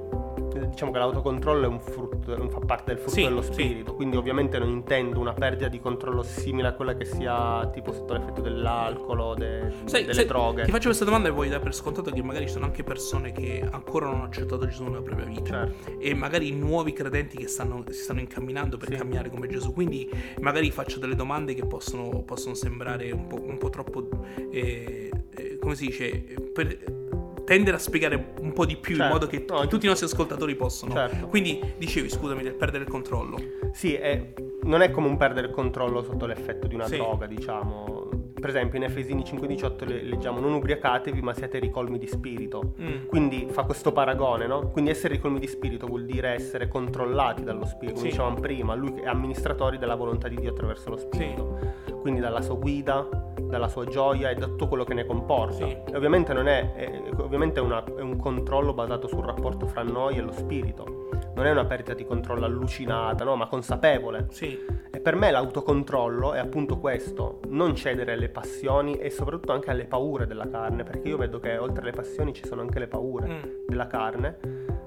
diciamo 0.74 0.92
che 0.92 0.98
l'autocontrollo 0.98 1.66
è 1.66 1.68
un 1.68 1.80
frutto, 1.80 2.50
fa 2.50 2.60
parte 2.60 2.94
del 2.94 2.98
frutto 2.98 3.14
Sì, 3.16 3.24
dello 3.24 3.42
sì. 3.44 3.54
spirito, 3.54 3.94
quindi 3.94 4.18
ovviamente 4.18 4.58
non 4.58 4.70
intendo 4.70 5.20
una 5.20 5.34
perdita 5.34 5.68
di 5.68 5.80
controllo 5.80 6.24
simile 6.24 6.70
a 6.70 6.74
quella 6.74 6.96
che 6.96 7.06
sia 7.06 7.68
tipo 7.72 7.94
sotto 7.94 8.14
l'effetto 8.14 8.42
dell'alcol 8.42 9.20
o 9.20 9.34
de- 9.36 9.72
Sai- 9.86 10.02
delle 10.02 10.14
sai, 10.14 10.26
droghe. 10.26 10.64
Ti 10.64 10.72
faccio 10.72 10.86
questa 10.88 11.06
domanda 11.06 11.30
e 11.30 11.32
voglio 11.32 11.52
dare 11.52 11.64
per 11.64 11.76
scontato 11.76 12.10
che 12.12 12.22
magari 12.24 12.46
ci 12.48 12.54
sono 12.54 12.66
anche 12.66 12.84
persone 12.84 13.32
che 13.32 13.66
ancora 13.70 14.08
non 14.08 14.16
hanno 14.16 14.24
accettato 14.26 14.66
Gesù 14.68 14.84
nella 14.84 15.02
propria 15.02 15.26
vita. 15.26 15.42
Certo. 15.44 16.00
e 16.00 16.14
magari 16.16 16.52
nuovi 16.52 16.94
credenti 16.94 17.38
che 17.38 17.48
stanno, 17.48 17.84
si 17.90 18.02
stanno 18.02 18.20
incamminando 18.22 18.78
per 18.78 18.90
Sì. 18.90 18.96
camminare 18.96 19.30
come 19.30 19.48
Gesù. 19.48 19.72
Quindi 19.74 20.10
magari 20.42 20.72
faccio 20.72 20.98
delle 21.00 21.16
domande 21.16 21.54
che 21.54 21.66
possono, 21.66 22.24
possono 22.24 22.56
sembrare 22.56 23.12
un 23.12 23.28
po', 23.28 23.40
un 23.42 23.58
po' 23.58 23.70
troppo, 23.70 24.08
eh, 24.52 25.12
eh, 25.36 25.58
come 25.60 25.76
si 25.76 25.86
dice, 25.88 26.10
per 26.54 27.02
tendere 27.46 27.76
a 27.78 27.80
spiegare 27.80 28.34
un 28.40 28.54
po' 28.54 28.66
di 28.66 28.78
più 28.78 28.94
in 28.94 29.00
Certo. 29.02 29.14
modo 29.14 29.28
che 29.28 29.46
No, 29.48 29.68
tutti 29.68 29.86
i 29.86 29.90
nostri 29.90 30.08
ascoltatori 30.08 30.56
possano. 30.56 30.94
Certo. 30.94 31.28
Quindi 31.28 31.60
dicevi, 31.78 32.10
scusami, 32.10 32.42
del 32.44 32.54
perdere 32.56 32.84
il 32.84 32.90
controllo. 32.90 33.38
Sì, 33.74 33.94
è- 33.96 34.34
non 34.64 34.82
è 34.82 34.92
come 34.92 35.08
un 35.08 35.18
perdere 35.18 35.48
il 35.48 35.54
controllo 35.54 36.02
sotto 36.04 36.26
l'effetto 36.26 36.68
di 36.68 36.76
una 36.76 36.88
Sì. 36.88 36.96
droga, 36.96 37.26
diciamo. 37.26 38.03
Per 38.44 38.52
esempio 38.52 38.78
in 38.78 38.84
Efesini 38.84 39.24
5:18 39.24 39.86
le- 39.86 40.02
leggiamo 40.04 40.42
non 40.42 40.54
ubriacatevi 40.56 41.22
ma 41.22 41.34
siate 41.34 41.60
ricolmi 41.60 41.98
di 41.98 42.08
spirito. 42.08 42.74
Mm. 42.82 43.06
Quindi 43.06 43.48
fa 43.50 43.64
questo 43.64 43.94
paragone, 43.94 44.48
no? 44.48 44.68
Quindi 44.68 44.92
essere 44.92 45.14
ricolmi 45.14 45.40
di 45.40 45.48
spirito 45.48 45.88
vuol 45.88 46.04
dire 46.04 46.32
essere 46.34 46.68
controllati 46.68 47.42
dallo 47.46 47.64
spirito, 47.64 48.00
come 48.00 48.10
Sì. 48.10 48.16
dicevamo 48.18 48.42
prima, 48.42 48.76
lui 48.76 49.00
è 49.00 49.08
amministratori 49.08 49.78
della 49.78 49.96
volontà 49.96 50.28
di 50.28 50.36
Dio 50.36 50.50
attraverso 50.50 50.90
lo 50.90 50.98
spirito. 50.98 51.82
quindi 52.04 52.20
dalla 52.20 52.42
sua 52.42 52.56
guida, 52.56 53.08
dalla 53.44 53.70
sua 53.70 53.86
gioia 53.86 54.30
e 54.30 54.36
da 54.36 54.46
tutto 54.48 54.68
quello 54.68 54.84
che 54.84 54.94
ne 54.94 55.06
comporta. 55.06 55.54
Sì. 55.54 55.64
E 55.90 55.96
ovviamente 55.96 56.34
non 56.34 56.50
è, 56.50 56.74
è- 56.74 57.02
ovviamente 57.18 57.62
è, 57.62 57.64
una- 57.64 57.82
è 57.82 58.02
un 58.02 58.18
controllo 58.18 58.74
basato 58.74 59.08
sul 59.08 59.24
rapporto 59.24 59.68
fra 59.68 59.84
noi 59.84 60.18
e 60.18 60.22
lo 60.22 60.34
spirito. 60.34 61.03
Non 61.36 61.46
è 61.46 61.52
una 61.52 61.66
perdita 61.66 61.94
di 61.94 62.06
controllo 62.06 62.46
allucinata, 62.46 63.24
no, 63.24 63.36
ma 63.36 63.48
consapevole. 63.48 64.28
Sì, 64.30 64.82
E 64.92 65.00
per 65.00 65.16
me 65.16 65.32
l'autocontrollo 65.32 66.34
è 66.34 66.40
appunto 66.40 66.78
questo, 66.78 67.40
non 67.48 67.76
cedere 67.76 68.14
alle 68.14 68.30
passioni 68.30 68.96
e 68.98 69.10
soprattutto 69.10 69.52
anche 69.52 69.72
alle 69.72 69.86
paure 69.86 70.28
della 70.28 70.48
carne, 70.48 70.84
perché 70.84 71.08
io 71.10 71.18
vedo 71.18 71.40
che 71.40 71.58
oltre 71.58 71.82
alle 71.82 71.92
passioni 71.92 72.32
ci 72.34 72.46
sono 72.46 72.62
anche 72.62 72.78
le 72.80 72.88
paure 72.88 73.28
Mm. 73.28 73.42
della 73.68 73.88
carne, 73.88 74.38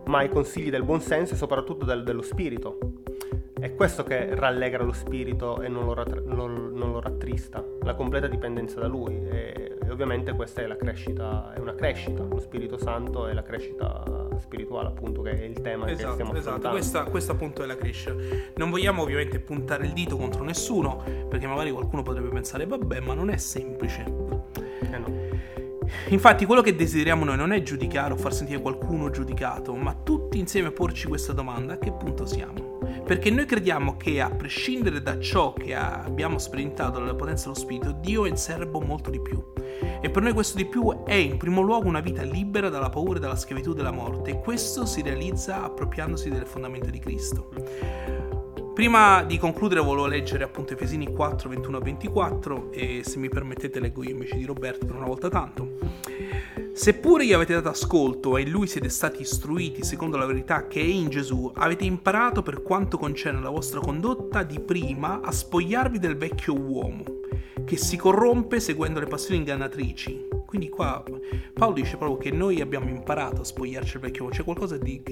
ma 0.06 0.22
i 0.22 0.28
consigli 0.28 0.70
del 0.70 0.84
buon 0.84 1.00
senso 1.00 1.34
e 1.34 1.36
soprattutto 1.36 1.84
del- 1.84 2.04
dello 2.04 2.22
spirito. 2.22 2.78
È 3.58 3.74
questo 3.74 4.04
che 4.04 4.34
rallegra 4.34 4.84
lo 4.84 4.92
spirito 4.92 5.60
e 5.60 5.68
non 5.68 5.84
lo, 5.86 5.94
rattra- 5.94 6.20
non- 6.24 6.70
non 6.74 6.92
lo 6.92 7.00
rattrista, 7.00 7.64
la 7.82 7.94
completa 7.94 8.26
dipendenza 8.28 8.78
da 8.78 8.86
lui. 8.86 9.18
E, 9.28 9.76
e 9.82 9.90
ovviamente 9.90 10.32
questa 10.34 10.60
è 10.62 10.66
la 10.66 10.76
crescita, 10.76 11.52
è 11.54 11.58
una 11.58 11.74
crescita, 11.74 12.22
lo 12.22 12.38
Spirito 12.38 12.76
Santo 12.76 13.26
è 13.26 13.32
la 13.32 13.42
crescita 13.42 14.04
spirituale, 14.38 14.88
appunto, 14.88 15.22
che 15.22 15.31
è 15.31 15.44
il 15.44 15.61
tema 15.61 15.87
che 15.87 15.94
stiamo 15.94 16.12
esatto, 16.14 16.37
esatto. 16.37 16.38
affrontando. 16.38 16.77
Questa, 16.77 17.05
questa 17.05 17.33
appunto 17.33 17.62
è 17.62 17.66
la 17.66 17.77
crescita. 17.77 18.14
Non 18.57 18.70
vogliamo 18.70 19.03
ovviamente 19.03 19.38
puntare 19.38 19.87
il 19.87 19.92
dito 19.92 20.16
contro 20.16 20.44
nessuno, 20.44 21.03
perché 21.29 21.46
magari 21.46 21.70
qualcuno 21.70 22.03
potrebbe 22.03 22.29
pensare, 22.29 22.66
vabbè, 22.66 23.01
ma 23.01 23.14
non 23.14 23.31
è 23.31 23.37
semplice. 23.37 24.05
Eh 24.81 24.99
no. 24.99 25.14
Infatti, 26.09 26.44
quello 26.44 26.62
che 26.62 26.75
desideriamo 26.75 27.25
noi 27.25 27.37
non 27.37 27.53
è 27.53 27.62
giudicare 27.62 28.12
o 28.12 28.16
far 28.16 28.35
sentire 28.35 28.61
qualcuno 28.61 29.11
giudicato, 29.11 29.75
ma 29.75 29.94
tutti 29.94 30.38
insieme 30.38 30.70
porci 30.70 31.07
questa 31.07 31.33
domanda: 31.33 31.75
a 31.75 31.79
che 31.79 31.92
punto 31.92 32.27
siamo? 32.27 32.65
Perché 33.07 33.31
noi 33.31 33.45
crediamo 33.45 33.97
che, 33.97 34.21
a 34.21 34.31
prescindere 34.31 35.01
da 35.01 35.21
ciò 35.21 35.53
che 35.53 35.77
abbiamo 35.77 36.38
sperimentato 36.38 36.99
dalla 36.99 37.14
potenza 37.14 37.45
dello 37.45 37.55
Spirito, 37.55 37.92
Dio 37.92 38.27
è 38.27 38.29
in 38.29 38.37
serbo 38.37 38.81
molto 38.81 39.11
di 39.11 39.21
più. 39.21 39.40
E 40.01 40.11
per 40.11 40.25
noi 40.25 40.33
questo 40.33 40.57
di 40.57 40.64
più 40.64 41.05
è 41.05 41.14
in 41.14 41.37
primo 41.37 41.61
luogo 41.61 41.87
una 41.87 42.01
vita 42.01 42.23
libera 42.23 42.69
dalla 42.69 42.88
paura 42.88 43.21
dalla 43.21 43.37
schiavitù 43.37 43.75
della 43.75 43.92
morte, 43.92 44.33
e 44.33 44.40
questo 44.40 44.87
si 44.87 45.03
realizza 45.03 45.62
appropriandosi 45.62 46.31
delle 46.31 46.47
fondamenta 46.47 46.90
di 46.90 46.99
Cristo. 46.99 47.49
Prima 48.75 49.23
di 49.23 49.38
concludere 49.38 49.81
volevo 49.81 50.07
leggere 50.07 50.42
appunto 50.42 50.73
Efesini 50.73 51.11
4, 51.12 51.49
21 51.49 51.77
a 51.77 51.81
24 51.81 52.73
e 52.73 53.03
se 53.05 53.19
mi 53.19 53.29
permettete 53.29 53.79
leggo 53.79 54.03
io 54.03 54.11
invece 54.11 54.37
di 54.37 54.45
Roberto 54.45 54.85
per 54.85 54.97
una 54.97 55.07
volta 55.07 55.29
tanto. 55.29 55.79
Seppure 56.76 57.24
gli 57.24 57.32
avete 57.32 57.54
dato 57.54 57.70
ascolto 57.70 58.36
e 58.36 58.42
in 58.42 58.50
lui 58.50 58.66
siete 58.66 58.90
stati 58.90 59.22
istruiti 59.22 59.82
secondo 59.82 60.18
la 60.18 60.26
verità 60.26 60.66
che 60.66 60.78
è 60.78 60.84
in 60.84 61.08
Gesù, 61.08 61.50
avete 61.54 61.84
imparato 61.84 62.42
per 62.42 62.62
quanto 62.62 62.98
concerne 62.98 63.40
la 63.40 63.48
vostra 63.48 63.80
condotta 63.80 64.42
di 64.42 64.60
prima 64.60 65.22
a 65.22 65.32
spogliarvi 65.32 65.98
del 65.98 66.18
vecchio 66.18 66.52
uomo, 66.52 67.02
che 67.64 67.78
si 67.78 67.96
corrompe 67.96 68.60
seguendo 68.60 69.00
le 69.00 69.06
passioni 69.06 69.38
ingannatrici. 69.38 70.28
Quindi 70.44 70.68
qua 70.68 71.02
Paolo 71.54 71.72
dice 71.72 71.96
proprio 71.96 72.18
che 72.18 72.30
noi 72.30 72.60
abbiamo 72.60 72.90
imparato 72.90 73.40
a 73.40 73.44
spogliarci 73.44 73.92
del 73.92 74.02
vecchio 74.02 74.24
uomo, 74.24 74.34
c'è 74.36 74.44
qualcosa, 74.44 74.76
di, 74.76 75.02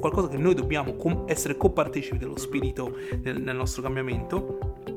qualcosa 0.00 0.26
che 0.26 0.38
noi 0.38 0.54
dobbiamo 0.54 1.24
essere 1.28 1.56
copartecipi 1.56 2.18
dello 2.18 2.36
spirito 2.36 2.96
nel 3.22 3.54
nostro 3.54 3.80
cambiamento 3.80 4.95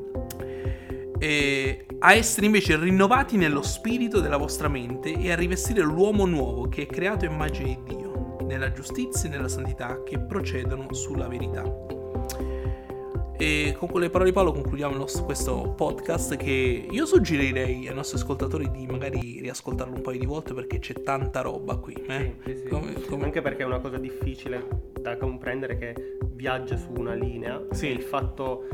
e 1.19 1.85
a 1.99 2.13
essere 2.13 2.45
invece 2.45 2.77
rinnovati 2.77 3.35
nello 3.37 3.61
spirito 3.61 4.21
della 4.21 4.37
vostra 4.37 4.67
mente 4.69 5.11
e 5.13 5.31
a 5.31 5.35
rivestire 5.35 5.81
l'uomo 5.81 6.25
nuovo 6.25 6.67
che 6.69 6.83
è 6.83 6.85
creato 6.85 7.25
a 7.25 7.29
immagine 7.29 7.79
di 7.83 7.95
Dio, 7.95 8.37
nella 8.43 8.71
giustizia 8.71 9.27
e 9.27 9.31
nella 9.31 9.49
santità 9.49 10.01
che 10.03 10.17
procedono 10.17 10.93
sulla 10.93 11.27
verità. 11.27 11.63
E 13.41 13.73
con 13.77 13.87
quelle 13.87 14.09
parole 14.09 14.31
di 14.31 14.35
Paolo 14.35 14.51
concludiamo 14.51 14.97
nostro, 14.97 15.23
questo 15.23 15.73
podcast 15.73 16.35
che 16.35 16.87
io 16.91 17.05
suggerirei 17.05 17.87
ai 17.87 17.93
nostri 17.95 18.17
ascoltatori 18.17 18.69
di 18.69 18.85
magari 18.85 19.39
riascoltarlo 19.39 19.95
un 19.95 20.01
paio 20.01 20.19
di 20.19 20.25
volte 20.25 20.53
perché 20.53 20.79
c'è 20.79 20.93
tanta 21.03 21.39
roba 21.39 21.77
qui. 21.77 21.93
eh. 22.05 22.35
Sì, 22.43 22.51
sì, 22.51 22.57
sì. 22.63 22.67
Come- 22.67 22.93
come- 23.07 23.23
Anche 23.23 23.41
perché 23.41 23.63
è 23.63 23.65
una 23.65 23.79
cosa 23.79 23.97
difficile 23.97 24.91
da 24.99 25.15
comprendere 25.15 25.77
che 25.77 26.17
viaggia 26.33 26.75
su 26.75 26.91
una 26.97 27.13
linea. 27.13 27.65
Sì. 27.71 27.87
Il 27.87 28.01
fatto. 28.01 28.67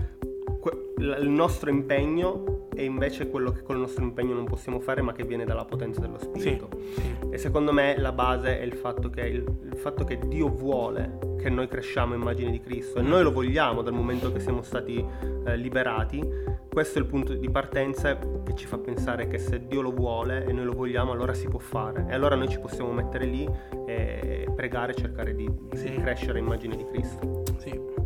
Il 0.98 1.30
nostro 1.30 1.70
impegno 1.70 2.68
è 2.74 2.82
invece 2.82 3.30
quello 3.30 3.52
che 3.52 3.62
con 3.64 3.76
il 3.76 3.82
nostro 3.82 4.04
impegno 4.04 4.34
non 4.34 4.46
possiamo 4.46 4.80
fare, 4.80 5.02
ma 5.02 5.14
che 5.14 5.24
viene 5.24 5.46
dalla 5.46 5.66
potenza 5.66 6.00
dello 6.02 6.18
spirito. 6.18 6.70
sì. 6.96 7.14
E 7.30 7.38
secondo 7.38 7.72
me 7.74 7.98
la 7.98 8.12
base 8.12 8.60
è 8.60 8.64
il 8.64 8.74
fatto 8.74 9.10
che, 9.10 9.22
il, 9.22 9.44
il 9.72 9.76
fatto 9.78 10.04
che 10.06 10.18
Dio 10.28 10.48
vuole 10.50 11.34
che 11.38 11.50
noi 11.50 11.68
cresciamo 11.68 12.14
a 12.14 12.16
immagine 12.16 12.50
di 12.52 12.60
Cristo 12.60 13.00
e 13.00 13.02
noi 13.02 13.24
lo 13.24 13.32
vogliamo 13.32 13.82
dal 13.82 13.94
momento 13.94 14.32
che 14.32 14.40
siamo 14.40 14.62
stati 14.62 15.04
eh, 15.46 15.58
liberati. 15.58 16.24
Questo 16.70 17.00
è 17.00 17.02
il 17.02 17.08
punto 17.08 17.34
di 17.34 17.50
partenza 17.50 18.18
che 18.18 18.56
ci 18.56 18.66
fa 18.66 18.78
pensare 18.78 19.28
che 19.28 19.38
se 19.38 19.66
Dio 19.68 19.82
lo 19.82 19.92
vuole 19.92 20.46
e 20.46 20.52
noi 20.52 20.66
lo 20.66 20.74
vogliamo, 20.74 21.12
allora 21.12 21.34
si 21.34 21.48
può 21.48 21.60
fare. 21.60 22.06
E 22.10 22.14
allora 22.14 22.36
noi 22.36 22.50
ci 22.50 22.60
possiamo 22.60 22.92
mettere 22.92 23.26
lì 23.26 23.48
e 23.86 24.48
pregare 24.56 24.92
e 24.94 24.96
cercare 24.96 25.36
di, 25.36 25.50
di 25.70 25.78
Sì. 25.78 25.94
crescere 25.96 26.40
a 26.40 26.42
immagine 26.42 26.76
di 26.76 26.86
Cristo. 26.86 27.44
Sì. 27.58 28.05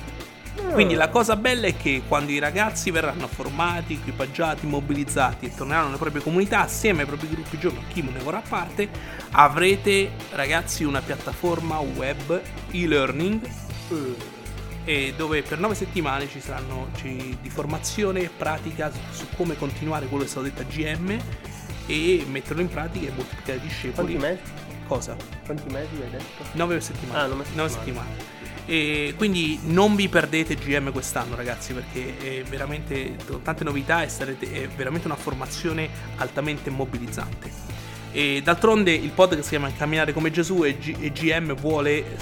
Quindi 0.73 0.93
la 0.93 1.09
cosa 1.09 1.35
bella 1.35 1.67
è 1.67 1.75
che 1.75 2.03
quando 2.07 2.31
i 2.31 2.39
ragazzi 2.39 2.91
verranno 2.91 3.27
formati, 3.27 3.93
equipaggiati, 3.93 4.65
mobilizzati 4.67 5.45
e 5.47 5.55
torneranno 5.55 5.87
nelle 5.87 5.97
proprie 5.97 6.21
comunità 6.21 6.61
assieme 6.61 7.01
ai 7.01 7.07
propri 7.07 7.27
gruppi 7.29 7.57
giovani, 7.57 7.85
chi 7.91 8.01
ne 8.01 8.19
vorrà 8.19 8.41
parte, 8.47 8.89
avrete 9.31 10.11
ragazzi 10.31 10.83
una 10.83 11.01
piattaforma 11.01 11.79
web 11.79 12.41
e-learning 12.71 13.41
e 14.85 15.13
dove 15.17 15.41
per 15.41 15.59
nove 15.59 15.75
settimane 15.75 16.27
ci 16.29 16.39
saranno 16.39 16.87
ci- 16.95 17.37
di 17.41 17.49
formazione 17.49 18.21
e 18.21 18.29
pratica 18.35 18.91
su, 18.91 18.99
su 19.11 19.25
come 19.35 19.57
continuare 19.57 20.05
quello 20.07 20.23
che 20.23 20.29
è 20.29 20.31
stato 20.31 20.45
detto 20.45 20.61
a 20.61 20.65
GM 20.65 21.17
e 21.87 22.25
metterlo 22.29 22.61
in 22.61 22.69
pratica 22.69 23.07
e 23.07 23.11
moltiplicare 23.15 23.57
i 23.57 23.61
discepoli. 23.61 24.15
Quanti 24.15 24.17
mesi? 24.17 24.41
Cosa? 24.87 25.15
Quanti 25.45 25.71
mesi 25.71 25.89
hai 26.01 26.09
detto? 26.09 26.43
9 26.53 26.81
settimane. 26.81 27.19
Ah, 27.19 27.25
nove 27.27 27.43
Nove 27.53 27.69
settimane. 27.69 28.07
settimane. 28.07 28.37
E 28.69 29.15
quindi 29.17 29.59
non 29.63 29.95
vi 29.95 30.09
perdete 30.09 30.53
GM 30.53 30.91
quest'anno, 30.91 31.35
ragazzi, 31.35 31.73
perché 31.73 32.17
è 32.19 32.43
veramente 32.43 33.15
tante 33.41 33.63
novità 33.63 34.03
e 34.03 34.09
sarete, 34.09 34.51
è 34.51 34.67
veramente 34.67 35.07
una 35.07 35.15
formazione 35.15 35.89
altamente 36.17 36.69
mobilizzante. 36.69 37.51
E 38.11 38.41
d'altronde 38.43 38.93
il 38.93 39.09
podcast 39.09 39.41
si 39.41 39.49
chiama 39.49 39.73
Camminare 39.73 40.13
come 40.13 40.29
Gesù 40.29 40.63
e, 40.63 40.77
G- 40.77 40.97
e 40.99 41.11
GM 41.11 41.55
vuole, 41.55 42.15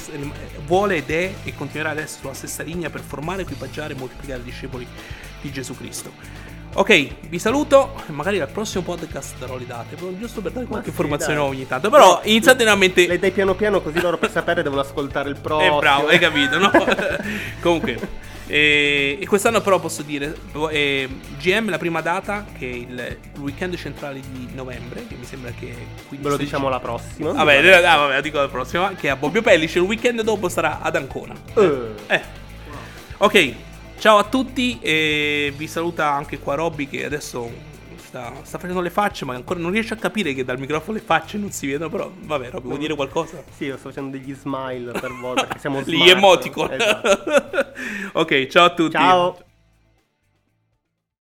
vuole 0.65 0.95
ed 0.95 1.09
è 1.09 1.33
e 1.43 1.53
continuerà 1.53 1.89
ad 1.89 1.97
essere 1.97 2.21
sulla 2.21 2.33
stessa 2.33 2.63
linea 2.63 2.89
per 2.89 3.01
formare, 3.01 3.41
equipaggiare 3.41 3.93
e 3.93 3.97
moltiplicare 3.97 4.39
i 4.39 4.45
discepoli 4.45 4.87
di 5.41 5.51
Gesù 5.51 5.75
Cristo. 5.75 6.13
Ok, 6.79 7.27
vi 7.29 7.39
saluto. 7.39 7.91
Magari 8.09 8.39
al 8.39 8.49
prossimo 8.49 8.83
podcast 8.83 9.39
darò 9.39 9.57
le 9.57 9.65
date, 9.65 9.95
giusto 10.19 10.41
per 10.41 10.51
dare 10.51 10.67
qualche 10.67 10.85
sì, 10.85 10.91
informazione 10.91 11.33
dai. 11.39 11.43
ogni 11.47 11.65
tanto. 11.67 11.89
Però 11.89 12.21
iniziate 12.23 12.63
veramente. 12.63 13.07
Le 13.07 13.17
dai 13.17 13.31
piano 13.31 13.55
piano 13.55 13.81
così 13.81 13.99
loro 13.99 14.19
per 14.19 14.29
sapere 14.29 14.61
devono 14.61 14.81
ascoltare 14.81 15.29
il 15.29 15.37
Eh, 15.37 15.41
prossimo. 15.41 15.79
bravo, 15.79 16.07
hai 16.07 16.19
capito, 16.21 16.59
no? 16.59 16.69
Comunque, 17.61 17.97
eh, 18.45 19.17
e 19.19 19.25
quest'anno 19.25 19.59
però 19.61 19.79
posso 19.79 20.03
dire, 20.03 20.35
eh, 20.69 21.09
GM 21.39 21.71
la 21.71 21.79
prima 21.79 22.01
data, 22.01 22.45
che 22.55 22.69
è 22.69 22.73
il 22.75 23.17
weekend 23.39 23.75
centrale 23.75 24.19
di 24.19 24.47
novembre, 24.53 25.07
che 25.07 25.15
mi 25.15 25.25
sembra 25.25 25.49
che... 25.59 25.71
è 25.71 26.07
15, 26.09 26.17
Ve 26.21 26.29
lo 26.29 26.37
diciamo 26.37 26.69
la 26.69 26.79
prossima. 26.79 27.31
Vabbè, 27.31 27.65
eh, 27.65 27.73
ah, 27.85 27.95
vabbè, 27.97 28.21
dico 28.21 28.37
la 28.37 28.49
prossima, 28.49 28.93
che 28.93 29.07
è 29.07 29.09
a 29.09 29.15
Bobbio 29.15 29.41
Pellice, 29.41 29.79
il 29.79 29.85
weekend 29.85 30.21
dopo 30.21 30.47
sarà 30.47 30.79
ad 30.81 30.95
Ancona. 30.95 31.33
Eh. 31.55 31.79
Eh. 32.05 32.21
Ok, 33.17 33.53
ciao 33.99 34.17
a 34.17 34.23
tutti 34.23 34.79
e 34.81 35.53
vi 35.55 35.67
saluta 35.67 36.11
anche 36.11 36.39
qua 36.39 36.55
Robby 36.55 36.87
che 36.87 37.05
adesso 37.05 37.49
sta, 37.95 38.31
sta 38.43 38.57
facendo 38.57 38.81
le 38.81 38.89
facce, 38.89 39.25
ma 39.25 39.35
ancora 39.35 39.59
non 39.59 39.71
riesce 39.71 39.93
a 39.93 39.97
capire 39.97 40.33
che 40.33 40.43
dal 40.45 40.59
microfono 40.59 40.97
le 40.97 41.03
facce 41.03 41.37
non 41.37 41.51
si 41.51 41.67
vedono. 41.67 41.89
Però, 41.89 42.11
vabbè, 42.17 42.49
Robby, 42.51 42.67
vuoi 42.67 42.79
dire 42.79 42.95
qualcosa? 42.95 43.43
Sì, 43.55 43.65
io 43.65 43.77
sto 43.77 43.89
facendo 43.89 44.17
degli 44.17 44.33
smile 44.33 44.91
per 44.91 45.11
voi 45.13 45.35
perché 45.35 45.59
siamo 45.59 45.81
Gli 45.85 45.95
smart. 45.95 46.09
emoticon. 46.11 46.71
Esatto. 46.71 47.73
ok, 48.19 48.47
ciao 48.47 48.65
a 48.65 48.73
tutti. 48.73 48.91
Ciao. 48.91 49.37